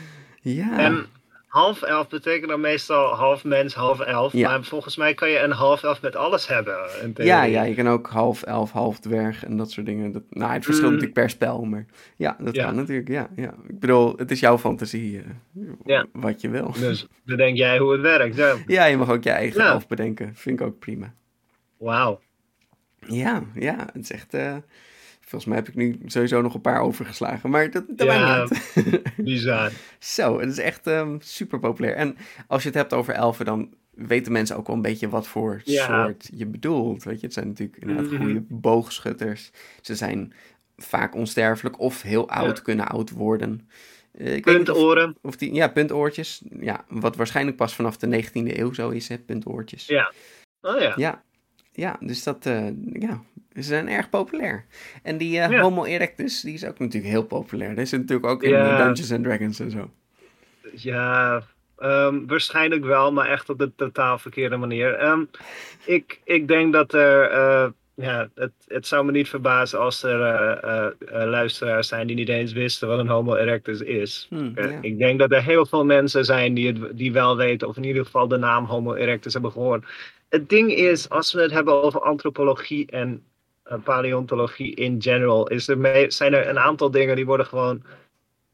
[0.41, 0.79] Ja.
[0.79, 1.07] En
[1.55, 4.33] half elf betekent dan meestal half mens, half elf.
[4.33, 4.49] Ja.
[4.49, 6.77] Maar volgens mij kan je een half elf met alles hebben.
[7.17, 10.13] ja, ja, je kan ook half elf, half dwerg en dat soort dingen.
[10.13, 10.95] Dat, nou, het verschilt Mm.
[10.95, 11.87] natuurlijk per spel, maar
[12.17, 12.65] ja, dat Ja.
[12.65, 13.09] kan natuurlijk.
[13.09, 13.55] Ja, ja.
[13.69, 15.25] Ik bedoel, het is jouw fantasie, eh,
[15.85, 16.07] Ja.
[16.13, 16.73] wat je wil.
[16.73, 18.37] Dus bedenk jij hoe het werkt.
[18.37, 18.55] Ja.
[18.67, 20.31] Ja, je mag ook je eigen elf bedenken.
[20.35, 21.15] Vind ik ook prima.
[21.79, 22.21] Wauw.
[23.07, 24.35] Ja, ja, het is echt.
[24.35, 24.57] eh,
[25.25, 28.47] volgens mij heb ik nu sowieso nog een paar overgeslagen, maar dat, dat Ja.
[29.17, 29.73] Bizar.
[29.99, 31.95] Zo, het is echt ehm, super populair.
[31.95, 32.17] En
[32.47, 35.61] als je het hebt over elfen, dan weten mensen ook wel een beetje wat voor
[35.65, 35.85] Ja.
[36.05, 37.03] soort je bedoelt.
[37.05, 38.23] Weet je, het zijn natuurlijk inderdaad Mhm.
[38.23, 39.51] goede boogschutters.
[39.81, 40.33] Ze zijn
[40.77, 42.63] vaak onsterfelijk of heel oud, Ja.
[42.63, 43.69] kunnen oud worden.
[44.13, 45.17] Eh, of, Puntoren.
[45.23, 46.43] of die, ja, puntoortjes.
[46.61, 49.87] Ja, wat waarschijnlijk pas vanaf de 19e eeuw zo is, hè, puntoortjes.
[49.87, 50.13] Ja.
[50.61, 50.93] Oh ja.
[50.97, 51.23] Ja,
[51.75, 53.23] ja dus dat, eh, ja,
[53.55, 54.65] ze zijn erg populair.
[55.03, 55.61] En die eh, Ja.
[55.61, 57.75] Homo erectus, die is ook natuurlijk heel populair.
[57.77, 58.71] Die zit natuurlijk ook in Ja.
[58.71, 59.91] eh, Dungeons and Dragons en zo.
[60.73, 61.43] Ja,
[61.79, 64.95] ehm, waarschijnlijk wel, maar echt op de totaal verkeerde manier.
[64.95, 65.23] Ehm,
[65.85, 67.73] ik, ik denk dat er.
[67.95, 72.17] Ja, het, het zou me niet verbazen als er eh, eh, eh, luisteraars zijn die
[72.17, 74.27] niet eens wisten wat een Homo erectus is.
[74.31, 74.79] Hmm, ja.
[74.81, 77.85] Ik denk dat er heel veel mensen zijn die, het, die wel weten, of in
[77.85, 79.85] ieder geval de naam Homo erectus hebben gehoord.
[80.29, 83.25] Het ding is, als we het hebben over antropologie en
[83.85, 87.83] paleontologie in general, is er mee, zijn er een aantal dingen die worden gewoon.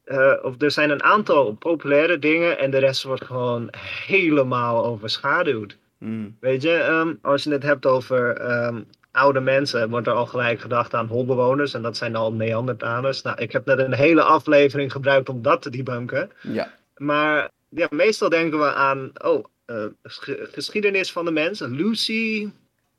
[0.05, 3.69] eh, of er zijn een aantal populaire dingen en de rest wordt gewoon
[4.07, 5.79] helemaal overschaduwd.
[5.99, 8.81] Hmm, Weet je, ehm, als je het hebt over ehm,
[9.13, 13.23] oude mensen, wordt er al gelijk gedacht aan holbewoners en dat zijn al Neandertalers.
[13.23, 16.31] Nou, ik heb net een hele aflevering gebruikt om dat te debunken.
[16.43, 16.79] ja.
[16.97, 21.61] Maar ja, meestal denken we aan, oh, eh, ges- geschiedenis van de mens.
[21.61, 22.49] Lucy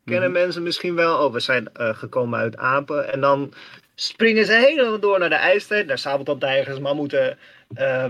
[0.06, 0.40] kennen Mhm.
[0.40, 1.26] mensen misschien wel.
[1.26, 3.12] Oh, we zijn eh, gekomen uit apen.
[3.12, 3.54] En dan
[3.96, 5.88] springen ze helemaal door naar de ijstijd.
[5.88, 7.38] Naar sabeltandtijgers, mammoeten
[7.74, 8.04] eh,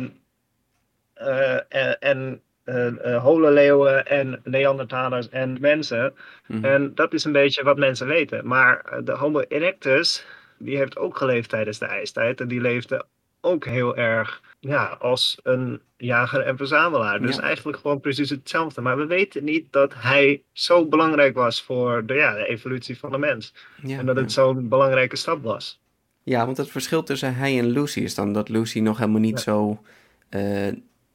[1.69, 6.14] en, en eh, holenleeuwen en Neandertalers en mensen.
[6.47, 6.66] Mhm.
[6.66, 8.47] En dat is een beetje wat mensen weten.
[8.47, 10.26] Maar eh, de Homo erectus,
[10.57, 12.41] die heeft ook geleefd tijdens de ijstijd.
[12.41, 13.05] En die leefde
[13.41, 17.22] ook heel erg ja, als een jager en verzamelaar.
[17.22, 17.41] Dus Ja.
[17.41, 18.82] eigenlijk gewoon precies hetzelfde.
[18.82, 23.12] Maar we weten niet dat hij zo belangrijk was voor de, ja, de evolutie van
[23.12, 23.53] de mens.
[23.84, 25.80] Ja, en dat het zo'n belangrijke stap was.
[26.24, 29.39] Ja, want het verschil tussen hij en Lucy is dan dat Lucy nog helemaal niet
[29.39, 29.82] zo...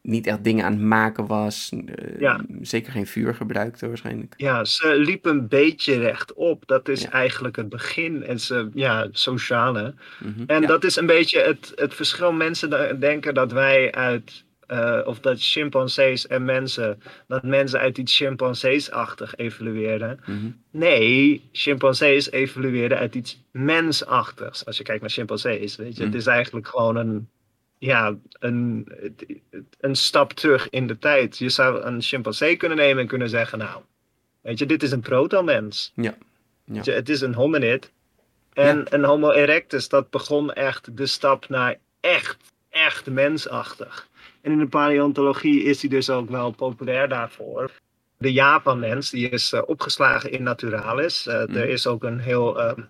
[0.06, 1.72] niet echt dingen aan het maken was.
[1.86, 2.40] eh, Ja.
[2.60, 4.34] Zeker geen vuur gebruikte waarschijnlijk.
[4.36, 6.62] Ja, ze liep een beetje rechtop.
[6.66, 7.10] Dat is Ja.
[7.10, 8.24] eigenlijk het begin.
[8.24, 9.94] En ze, ja, sociale.
[10.20, 10.42] Mhm.
[10.46, 10.66] En ja.
[10.66, 12.32] dat is een beetje het, het verschil.
[12.32, 16.98] Mensen de- denken dat wij uit, eh, of dat chimpansees en mensen,
[17.28, 20.20] dat mensen uit iets chimpansees-achtig evolueren.
[20.26, 20.50] Mhm.
[20.70, 24.64] Nee, chimpansees evolueren uit iets mensachtigs.
[24.66, 26.12] Als je kijkt naar chimpansees, weet je, Mhm.
[26.12, 27.28] het is eigenlijk gewoon een,
[27.78, 28.88] ja, een,
[29.80, 31.38] een stap terug in de tijd.
[31.38, 33.82] Je zou een chimpansee kunnen nemen en kunnen zeggen, nou,
[34.40, 35.92] weet je, dit is een proto-mens.
[35.94, 36.14] Ja.
[36.64, 36.80] Ja.
[36.84, 37.92] Je, het is een hominid.
[38.52, 42.36] En een Homo erectus, dat begon echt de stap naar echt,
[42.68, 44.08] echt mensachtig.
[44.40, 47.70] En in de paleontologie is die dus ook wel populair daarvoor.
[48.18, 51.26] De Japanmens, die is eh, opgeslagen in Naturalis.
[51.26, 51.56] Eh, Mhm.
[51.56, 52.84] Er is ook een, heel, ehm, eh,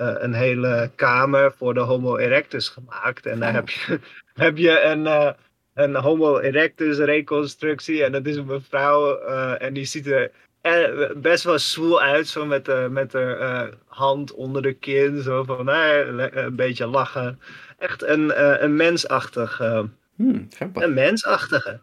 [0.00, 3.26] een hele kamer voor de Homo erectus gemaakt.
[3.26, 4.00] En daar heb je,
[4.34, 5.30] heb je een, eh,
[5.74, 8.04] een Homo erectus reconstructie.
[8.04, 10.30] En dat is een mevrouw eh, en die ziet er
[10.60, 12.28] eh, best wel zwoel uit.
[12.28, 15.22] Zo met, de met haar eh, hand onder de kin.
[15.22, 17.40] Zo van eh, een beetje lachen.
[17.78, 19.82] Echt een, eh, een mensachtig eh,
[20.18, 21.80] Hmm, een mensachtige.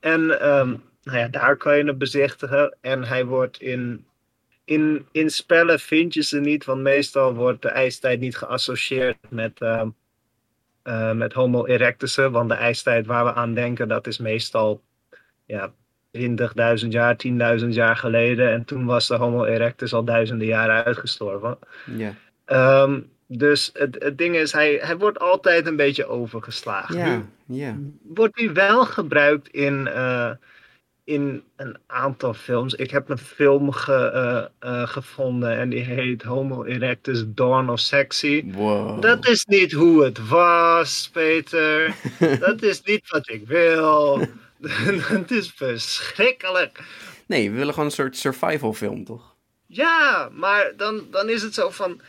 [0.00, 0.68] En ehm,
[1.02, 2.76] nou ja, daar kan je het bezichtigen.
[2.80, 4.06] En hij wordt in,
[4.66, 9.60] in, in spellen vind je ze niet, want meestal wordt de ijstijd niet geassocieerd met,
[9.60, 9.88] ehm,
[10.82, 12.32] eh, met Homo erectussen.
[12.32, 14.82] Want de ijstijd waar we aan denken, dat is meestal
[15.44, 15.72] ja,
[16.10, 18.52] 20.000 jaar, 10.000 jaar geleden.
[18.52, 21.58] En toen was de Homo erectus al duizenden jaren uitgestorven.
[21.96, 22.14] Ja.
[22.44, 27.32] Ehm, dus het, het ding is, hij, hij wordt altijd een beetje overgeslagen.
[27.46, 30.30] Ja, wordt hij wel gebruikt in, eh,
[31.06, 32.74] in een aantal films.
[32.74, 37.80] Ik heb een film ge, eh, eh, gevonden en die heet Homo erectus Dawn of
[37.80, 38.44] Sexy.
[38.52, 39.02] Wow.
[39.02, 41.94] Dat is niet hoe het was, Peter.
[42.40, 44.20] Dat is niet wat ik wil.
[45.00, 46.80] Het is verschrikkelijk.
[47.26, 49.34] Nee, we willen gewoon een soort survival film, toch?
[49.66, 52.00] Ja, maar dan, dan is het zo van.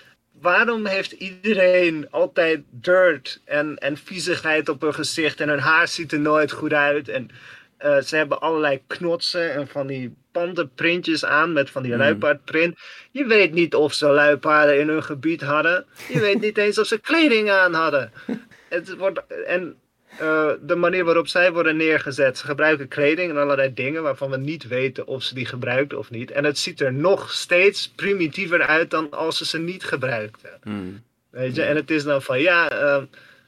[0.42, 6.12] Waarom heeft iedereen altijd dirt en, en viezigheid op hun gezicht en hun haar ziet
[6.12, 7.10] er nooit goed uit?
[7.10, 7.30] En
[7.78, 11.98] eh, ze hebben allerlei knotsen en van die pandenprintjes aan met van die Mm.
[11.98, 12.78] luipaardprint.
[13.12, 15.86] Je weet niet of ze luipaarden in hun gebied hadden.
[16.08, 18.12] Je weet niet eens of ze kleding aan hadden.
[18.70, 19.76] Het wordt, en
[20.20, 22.38] eh, de manier waarop zij worden neergezet.
[22.38, 26.10] Ze gebruiken kleding en allerlei dingen waarvan we niet weten of ze die gebruikten of
[26.10, 26.32] niet.
[26.32, 30.50] En het ziet er nog steeds primitiever uit dan als ze ze niet gebruikten.
[30.64, 31.04] Hmm.
[31.30, 31.64] Weet je?
[31.64, 33.02] En het is dan van ja, eh,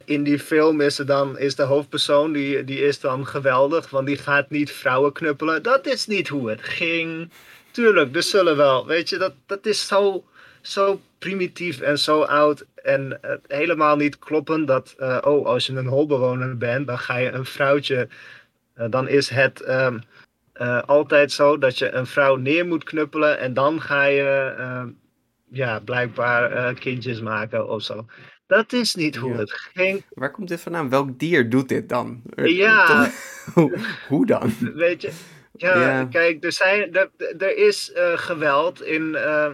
[0.09, 4.07] in die film is, er dan, is de hoofdpersoon, die, die is dan geweldig, want
[4.07, 5.63] die gaat niet vrouwen knuppelen.
[5.63, 7.29] Dat is niet hoe het ging.
[7.71, 10.23] Tuurlijk, er zullen wel, weet je, dat, dat is zo,
[10.61, 15.73] zo primitief en zo oud en eh, helemaal niet kloppen dat, eh, oh, als je
[15.73, 18.07] een holbewoner bent, dan ga je een vrouwtje,
[18.73, 19.99] eh, dan is het ehm,
[20.53, 24.89] eh, altijd zo dat je een vrouw neer moet knuppelen en dan ga je, ehm,
[25.51, 28.05] ja, blijkbaar kindjes maken of zo.
[28.49, 29.37] Dat is niet hoe Ja.
[29.37, 30.03] het ging.
[30.09, 30.89] Waar komt dit vandaan?
[30.89, 32.21] Welk dier doet dit dan?
[32.35, 32.85] Ja.
[32.85, 33.13] toch?
[33.53, 33.77] hoe,
[34.07, 34.51] hoe dan?
[34.75, 35.11] Weet je,
[35.57, 36.05] ja, Ja.
[36.05, 39.51] kijk, er, zijn, er, er is eh, geweld in, eh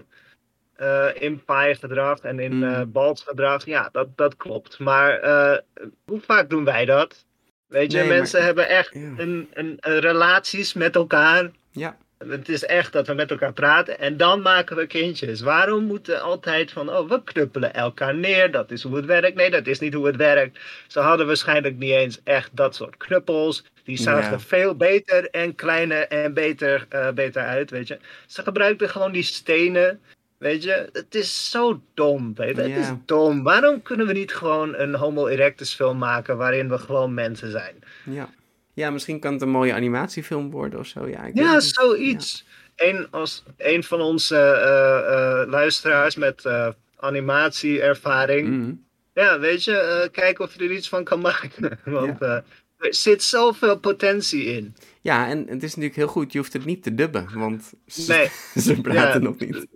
[0.76, 2.92] eh in paaigedrag en in Mm.
[2.92, 3.66] balsgedrag.
[3.66, 4.80] Ja, dat, dat klopt.
[4.80, 5.58] Maar eh,
[6.06, 7.26] hoe vaak doen wij dat?
[7.68, 9.00] Weet je, Nee, maar- mensen hebben echt Ja.
[9.18, 11.52] een, een, een relaties met elkaar.
[11.72, 11.98] Ja,
[12.28, 15.42] Het is echt dat we met elkaar praten en dan maken we kindjes.
[15.42, 19.36] Waarom moeten altijd van, oh, we knuppelen elkaar neer, dat is hoe het werkt.
[19.36, 20.60] Nee, dat is niet hoe het werkt.
[20.88, 23.64] Ze hadden waarschijnlijk niet eens echt dat soort knuppels.
[23.84, 24.40] Die zagen Ja.
[24.40, 28.00] veel beter en kleiner en beter, eh, beter uit, weet je.
[28.28, 30.00] Ze gebruikten gewoon die stenen,
[30.38, 30.90] weet je.
[30.94, 32.62] Het is zo dom, weet je.
[32.62, 33.44] Het is dom.
[33.44, 37.76] Waarom kunnen we niet gewoon een Homo erectus film maken waarin we gewoon mensen zijn?
[38.04, 38.30] ja.
[38.76, 41.08] Ja, misschien kan het een mooie animatiefilm worden of zo.
[41.08, 42.46] Ja, ik Ja, zoiets.
[42.76, 48.48] Een, als, een van onze eh, eh, luisteraars met eh, animatieervaring.
[48.50, 48.74] Mhm.
[49.14, 51.80] Ja, weet je, eh, kijk of je er iets van kan maken.
[51.86, 52.44] Want er
[52.78, 54.76] zit zoveel potentie in.
[55.02, 56.32] Ja, en het is natuurlijk heel goed.
[56.32, 58.30] Je hoeft het niet te dubben, want ze, Nee,
[58.64, 59.28] ze praten Ja.
[59.28, 59.68] nog niet.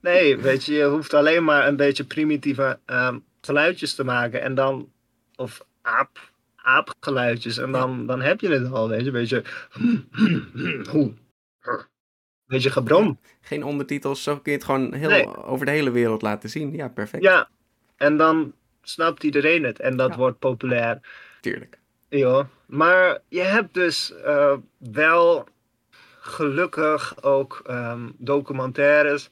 [0.00, 4.42] nee, weet je, je hoeft alleen maar een beetje primitieve ehm, geluidjes te maken.
[4.42, 4.92] En dan,
[5.36, 6.31] of aap,
[6.62, 7.58] aapgeluidjes.
[7.58, 9.06] En dan, dan heb je het al, weet je.
[9.06, 9.42] Een beetje,
[10.90, 11.12] hoe,
[12.46, 13.18] beetje gebrom.
[13.40, 15.36] Geen ondertitels, zo kun je het gewoon heel, Nee.
[15.44, 16.72] over de hele wereld laten zien.
[16.74, 17.22] Ja, perfect.
[17.22, 17.48] Ja,
[17.96, 18.52] en dan
[18.82, 19.80] snapt iedereen het.
[19.80, 20.16] En dat Ja.
[20.16, 21.00] wordt populair.
[21.40, 21.78] Tuurlijk.
[22.08, 25.48] Ja, maar je hebt dus eh, wel
[26.20, 29.30] gelukkig ook ehm, documentaires.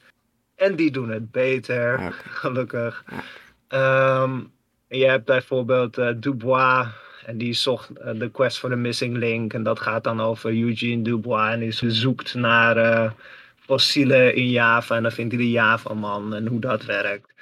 [0.55, 2.07] En die doen het beter, Ah,
[2.43, 3.05] gelukkig.
[3.11, 3.23] Ja.
[3.69, 4.41] Ehm,
[4.89, 6.87] je hebt bijvoorbeeld eh, Dubois.
[7.27, 9.53] En die zocht eh, The Quest for the Missing Link.
[9.53, 11.53] En dat gaat dan over Eugene Dubois.
[11.53, 13.11] En die zoekt naar eh,
[13.59, 14.97] fossielen in Java.
[14.97, 17.33] En dan vindt hij de Java-man en hoe dat werkt.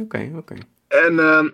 [0.00, 0.54] Oké, oké.
[0.88, 1.48] En ehm,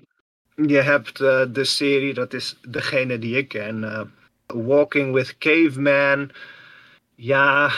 [0.67, 4.11] je hebt eh, de serie, dat is degene die ik ken.
[4.47, 6.31] Walking with Caveman.
[7.15, 7.73] Ja,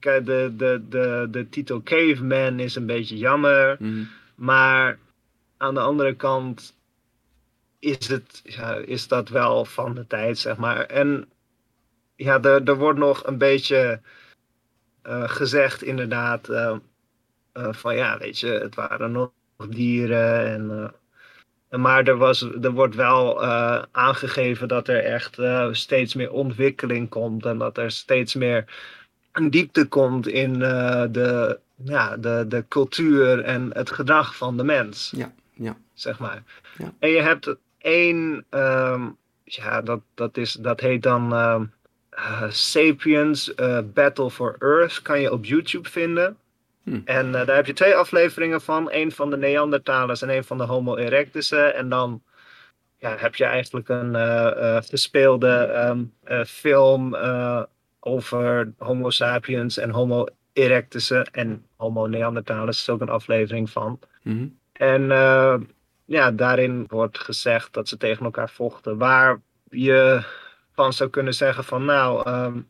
[0.00, 3.76] de, de, de, de titel Caveman is een beetje jammer.
[3.78, 4.02] Mhm.
[4.34, 4.98] Maar
[5.56, 6.74] aan de andere kant
[7.84, 10.80] is, het, ja, is dat wel van de tijd, zeg maar.
[10.86, 11.28] En
[12.16, 14.00] ja, er, er wordt nog een beetje
[15.02, 16.76] eh, gezegd, inderdaad, eh,
[17.52, 19.30] eh, van ja, weet je, het waren nog
[19.68, 20.46] dieren.
[20.46, 20.94] En,
[21.68, 23.44] en maar er, was, er wordt wel
[23.92, 25.38] aangegeven dat er echt
[25.70, 28.64] steeds meer ontwikkeling komt en dat er steeds meer
[29.32, 35.12] een diepte komt in de, ja, de, de cultuur en het gedrag van de mens
[35.16, 35.76] Ja, ja.
[35.94, 36.42] zeg maar.
[36.78, 36.92] Ja.
[36.98, 39.08] En je hebt één, ehm,
[39.44, 41.64] ja, dat, dat, is, dat heet dan ehm,
[42.10, 46.36] eh, Sapiens eh, Battle for Earth, kan je op YouTube vinden.
[46.82, 47.00] Hm.
[47.04, 50.58] En eh, daar heb je twee afleveringen van, één van de Neandertalers en één van
[50.58, 51.74] de Homo erectussen.
[51.74, 52.22] En dan
[52.98, 54.14] ja, heb je eigenlijk een
[54.84, 55.48] gespeelde
[56.24, 57.16] eh, film
[58.00, 63.98] over Homo sapiens en Homo erectussen en Homo neandertalers is ook een aflevering van.
[64.22, 64.46] Mhm.
[64.72, 65.54] En eh,
[66.04, 68.98] ja, daarin wordt gezegd dat ze tegen elkaar vochten.
[68.98, 69.40] Waar
[69.70, 70.24] je
[70.72, 72.60] van zou kunnen zeggen van nou, ehm,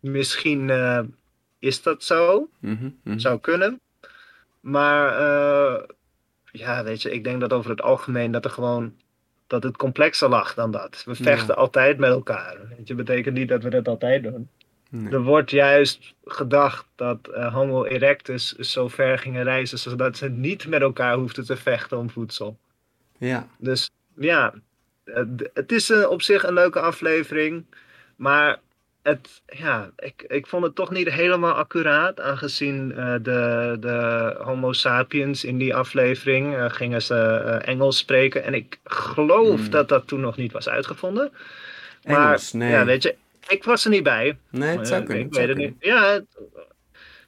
[0.00, 1.00] misschien eh,
[1.58, 2.48] is dat zo.
[2.58, 3.18] Mhm, mhm.
[3.18, 3.80] Zou kunnen.
[4.60, 5.82] Maar eh,
[6.52, 8.94] ja, weet je, ik denk dat over het algemeen dat er gewoon
[9.46, 11.02] dat het complexer lag dan dat.
[11.04, 12.56] We vechten altijd met elkaar.
[12.76, 14.48] Weet je, betekent niet dat we dat altijd doen.
[14.94, 15.12] Nee.
[15.12, 20.66] Er wordt juist gedacht dat eh, Homo erectus zo ver gingen reizen zodat ze niet
[20.66, 22.58] met elkaar hoefden te vechten om voedsel.
[23.18, 24.54] Ja, Dus ja,
[25.04, 27.64] het, het is eh, op zich een leuke aflevering.
[28.16, 28.58] Maar
[29.02, 32.20] het, ja, ik, ik vond het toch niet helemaal accuraat.
[32.20, 38.44] Aangezien eh, de, de Homo sapiens in die aflevering eh, gingen ze eh, Engels spreken.
[38.44, 39.70] En ik geloof Hmm.
[39.70, 41.32] dat dat toen nog niet was uitgevonden.
[42.04, 42.70] Maar Engels, nee.
[42.70, 43.14] ja, weet je,
[43.48, 44.38] ik was er niet bij.
[44.50, 45.26] nee, het zou Eh, kunnen.
[45.26, 45.74] Ik weet het niet.
[45.78, 46.20] Ja,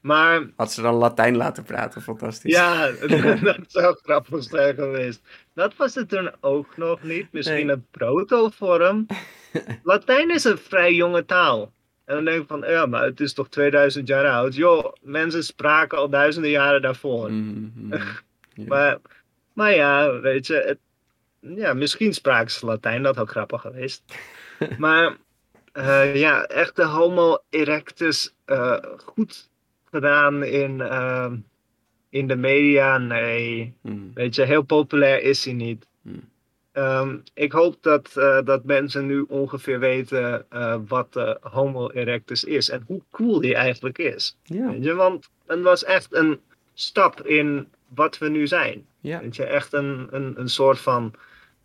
[0.00, 2.52] maar Had ze dan Latijn laten praten, fantastisch.
[2.52, 2.90] ja,
[3.42, 5.22] dat zou grappig zijn geweest.
[5.54, 7.32] Dat was het toen ook nog niet.
[7.32, 7.74] Misschien Nee.
[7.74, 9.06] een protovorm.
[9.82, 11.72] Latijn is een vrij jonge taal.
[12.04, 14.54] En dan denk ik van, ja, maar het is toch 2000 jaar oud.
[14.54, 17.30] Joh, mensen spraken al duizenden jaren daarvoor.
[17.32, 18.02] Mhm, mhm.
[18.68, 18.98] Maar,
[19.52, 20.78] maar ja, weet je, het,
[21.56, 24.02] ja, misschien spraken ze Latijn, dat had grappig geweest.
[24.78, 25.16] maar
[25.74, 29.48] eh, ja, echt de Homo erectus eh, goed
[29.90, 31.32] gedaan in, eh,
[32.08, 33.74] in de media, nee.
[33.80, 33.98] Mhm.
[34.14, 35.86] Weet je, heel populair is hij niet.
[36.02, 36.28] Hmm.
[36.72, 40.46] Ehm, ik hoop dat, eh, dat mensen nu ongeveer weten
[40.86, 44.36] wat de Homo erectus is en hoe cool die eigenlijk is.
[44.46, 46.40] Weet je, want het was echt een
[46.74, 48.86] stap in wat we nu zijn.
[49.00, 51.14] Weet je, echt een, een, een soort van.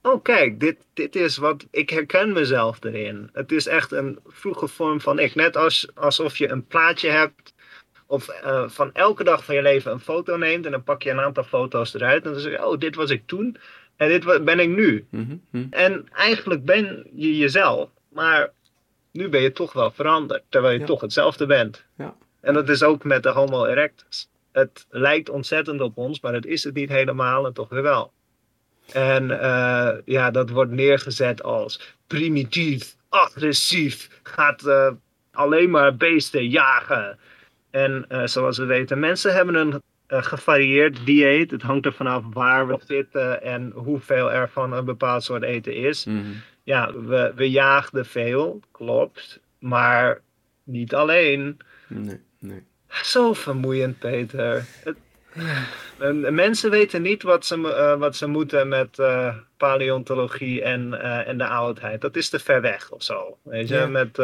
[0.01, 1.67] Oh, kijk, dit, dit is wat.
[1.71, 3.29] Ik herken mezelf erin.
[3.33, 5.35] Het is echt een vroege vorm van ik.
[5.35, 7.53] Net als, alsof je een plaatje hebt.
[8.07, 10.65] Of eh, van elke dag van je leven een foto neemt.
[10.65, 12.25] En dan pak je een aantal foto's eruit.
[12.25, 13.57] En dan zeg je: Oh, dit was ik toen.
[13.95, 15.07] En dit ben ik nu.
[15.09, 15.65] Mhm, mhm.
[15.69, 17.89] En eigenlijk ben je jezelf.
[18.09, 18.51] Maar
[19.11, 20.43] nu ben je toch wel veranderd.
[20.49, 20.85] Terwijl je Ja.
[20.85, 21.85] toch hetzelfde bent.
[21.97, 22.15] Ja.
[22.41, 24.29] En dat is ook met de Homo erectus.
[24.51, 28.11] Het lijkt ontzettend op ons, maar dat is het niet helemaal en toch weer wel.
[28.93, 34.91] En eh, ja, dat wordt neergezet als primitief, agressief, gaat eh,
[35.31, 37.19] alleen maar beesten jagen.
[37.71, 41.51] En eh, zoals we weten, mensen hebben een gevarieerd dieet.
[41.51, 45.75] Het hangt er vanaf waar we zitten en hoeveel er van een bepaald soort eten
[45.75, 46.05] is.
[46.05, 46.25] Mhm.
[46.63, 49.39] Ja, we, we jaagden veel, klopt.
[49.59, 50.21] Maar
[50.63, 51.57] niet alleen.
[51.87, 52.63] Nee, nee.
[52.87, 54.65] Zo vermoeiend, Peter.
[54.83, 54.97] Het-
[55.99, 61.01] En- en mensen weten niet wat ze, eh, wat ze moeten met eh, paleontologie en,
[61.01, 62.01] eh, en de oudheid.
[62.01, 63.37] Dat is te ver weg of zo.
[63.41, 63.87] Weet je, Ja.
[63.87, 64.17] met,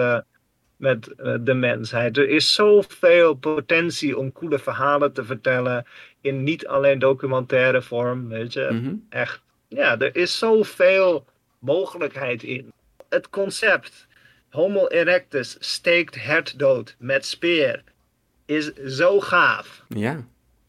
[0.77, 2.17] met de mensheid.
[2.17, 5.85] Er is zoveel potentie om coole verhalen te vertellen.
[6.21, 8.27] In niet alleen documentaire vorm.
[8.29, 8.93] Weet je, Mhm.
[9.09, 9.41] echt.
[9.67, 11.25] Ja, er is zoveel
[11.59, 12.71] mogelijkheid in.
[13.09, 14.07] Het concept
[14.49, 17.83] Homo erectus steekt hert dood met speer
[18.45, 19.83] is zo gaaf.
[19.87, 20.25] Ja,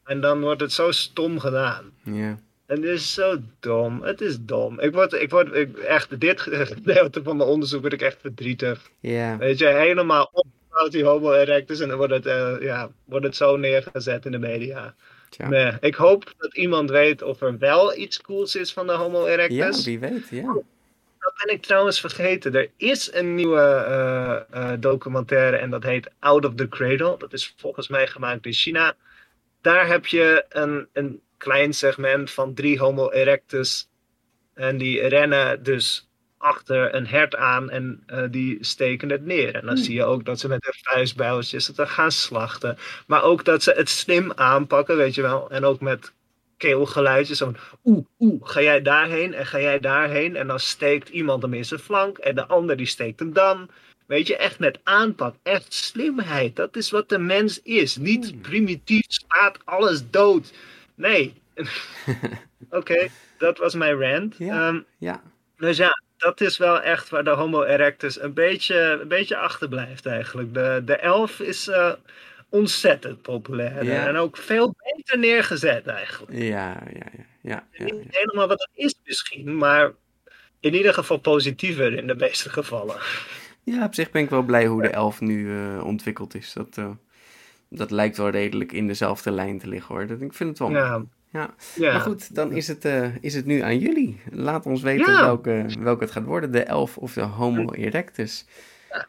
[0.07, 1.93] En dan wordt het zo stom gedaan.
[2.03, 2.39] ja.
[2.67, 4.03] En het is zo dom.
[4.03, 4.81] Het is dom.
[4.81, 8.91] Ik word, ik word ik, echt, dit gedeelte van mijn onderzoek word ik echt verdrietig.
[9.01, 13.25] Ja, Weet je, helemaal opgebouwd die homo erectus en dan wordt het, eh, ja, wordt
[13.25, 14.95] het zo neergezet in de media.
[15.31, 15.49] tja.
[15.49, 19.27] Nee, ik hoop dat iemand weet of er wel iets cools is van de homo
[19.27, 19.85] Ja, erectus.
[19.85, 20.53] wie weet, ja.
[21.19, 22.55] Dat ben ik trouwens vergeten.
[22.55, 27.15] Er is een nieuwe eh, eh, documentaire en dat heet Out of the Cradle.
[27.19, 28.95] Dat is volgens mij gemaakt in China.
[29.67, 33.88] Daar heb je een, een klein segment van drie Homo erectus.
[34.55, 39.55] En die rennen dus achter een hert aan en eh, die steken het neer.
[39.55, 39.84] En dan Hmm.
[39.84, 42.79] zie je ook dat ze met hun vuistbijltjes het gaan slachten.
[43.07, 45.51] Maar ook dat ze het slim aanpakken, weet je wel.
[45.51, 46.13] En ook met
[46.57, 47.38] keelgeluidjes.
[47.38, 50.37] Zo van, oeh, oeh, ga jij daarheen en ga jij daarheen.
[50.37, 53.71] En dan steekt iemand hem in zijn flank en de ander die steekt hem dan.
[54.07, 56.57] Weet je, echt met aanpak, echt slimheid.
[56.57, 57.96] Dat is wat de mens is.
[57.96, 58.41] Niet Hmm.
[58.41, 60.53] primitief, slaat alles dood.
[60.95, 61.34] Nee.
[62.70, 63.08] Oké,
[63.38, 64.34] dat was mijn rant.
[64.38, 64.68] Ja.
[64.68, 65.22] Ehm, Ja,
[65.57, 70.07] dus ja, dat is wel echt waar de Homo erectus een beetje, een beetje achterblijft
[70.07, 70.54] eigenlijk.
[70.54, 71.92] De, de elf is eh,
[72.49, 73.84] ontzettend populair.
[73.84, 74.07] Ja.
[74.07, 76.33] En ook veel beter neergezet eigenlijk.
[76.33, 79.92] ja, ja, ja, ja, ja, Niet helemaal wat het is misschien, maar
[80.61, 82.96] in ieder geval positiever in de meeste gevallen.
[83.75, 86.53] Ja, op zich ben ik wel blij hoe de elf nu eh, ontwikkeld is.
[86.53, 86.91] Dat, eh,
[87.71, 90.07] dat lijkt wel redelijk in dezelfde lijn te liggen hoor.
[90.07, 90.71] Dat, ik vind het wel.
[90.71, 91.55] Ja, Ja.
[91.75, 91.93] ja.
[91.93, 94.21] Maar goed, dan is het, eh, is het nu aan jullie.
[94.30, 95.22] Laat ons weten Ja.
[95.25, 96.51] welke, welke het gaat worden.
[96.53, 98.47] De elf of de Homo erectus.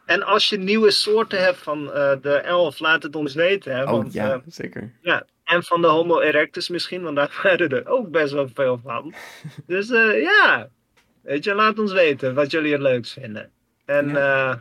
[0.06, 1.84] En als je nieuwe soorten hebt van
[2.22, 3.76] de elf, laat het ons weten.
[3.76, 3.82] Hè?
[3.84, 4.92] Oh Want, ja, zeker.
[5.02, 5.26] ja.
[5.44, 9.14] En van de Homo erectus misschien, want daar waren er ook best wel veel van.
[9.66, 10.68] Dus ja,
[11.22, 13.50] weet je, laat ons weten wat jullie het leukst vinden.
[13.88, 14.50] En Ja.
[14.50, 14.56] eh,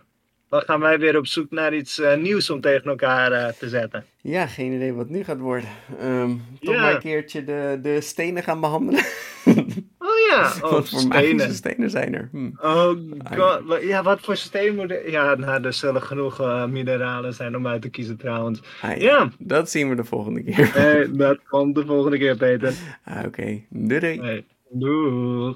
[0.49, 3.69] dan gaan wij weer op zoek naar iets eh, nieuws om tegen elkaar eh, te
[3.69, 4.05] zetten.
[4.21, 5.69] Ja, geen idee wat nu gaat worden.
[5.99, 6.29] Ehm,
[6.59, 6.81] toch Ja.
[6.81, 9.03] maar een keertje de, de stenen gaan behandelen.
[9.99, 11.53] Oh ja, oh, wat voor stenen.
[11.53, 12.29] stenen zijn er?
[12.31, 12.49] Hm.
[12.61, 12.87] Oh
[13.35, 17.55] god, Wa- ja, wat voor steen moet ik- Ja, nou, er zullen genoeg mineralen zijn
[17.55, 18.61] om uit te kiezen trouwens.
[18.81, 19.29] Ah, Ja.
[19.39, 20.71] Dat zien we de volgende keer.
[20.75, 22.73] Nee, dat komt de volgende keer, Peter.
[23.03, 24.19] Ah, Oké, doei doei.
[24.19, 24.45] Nee.
[24.69, 25.55] Doeg.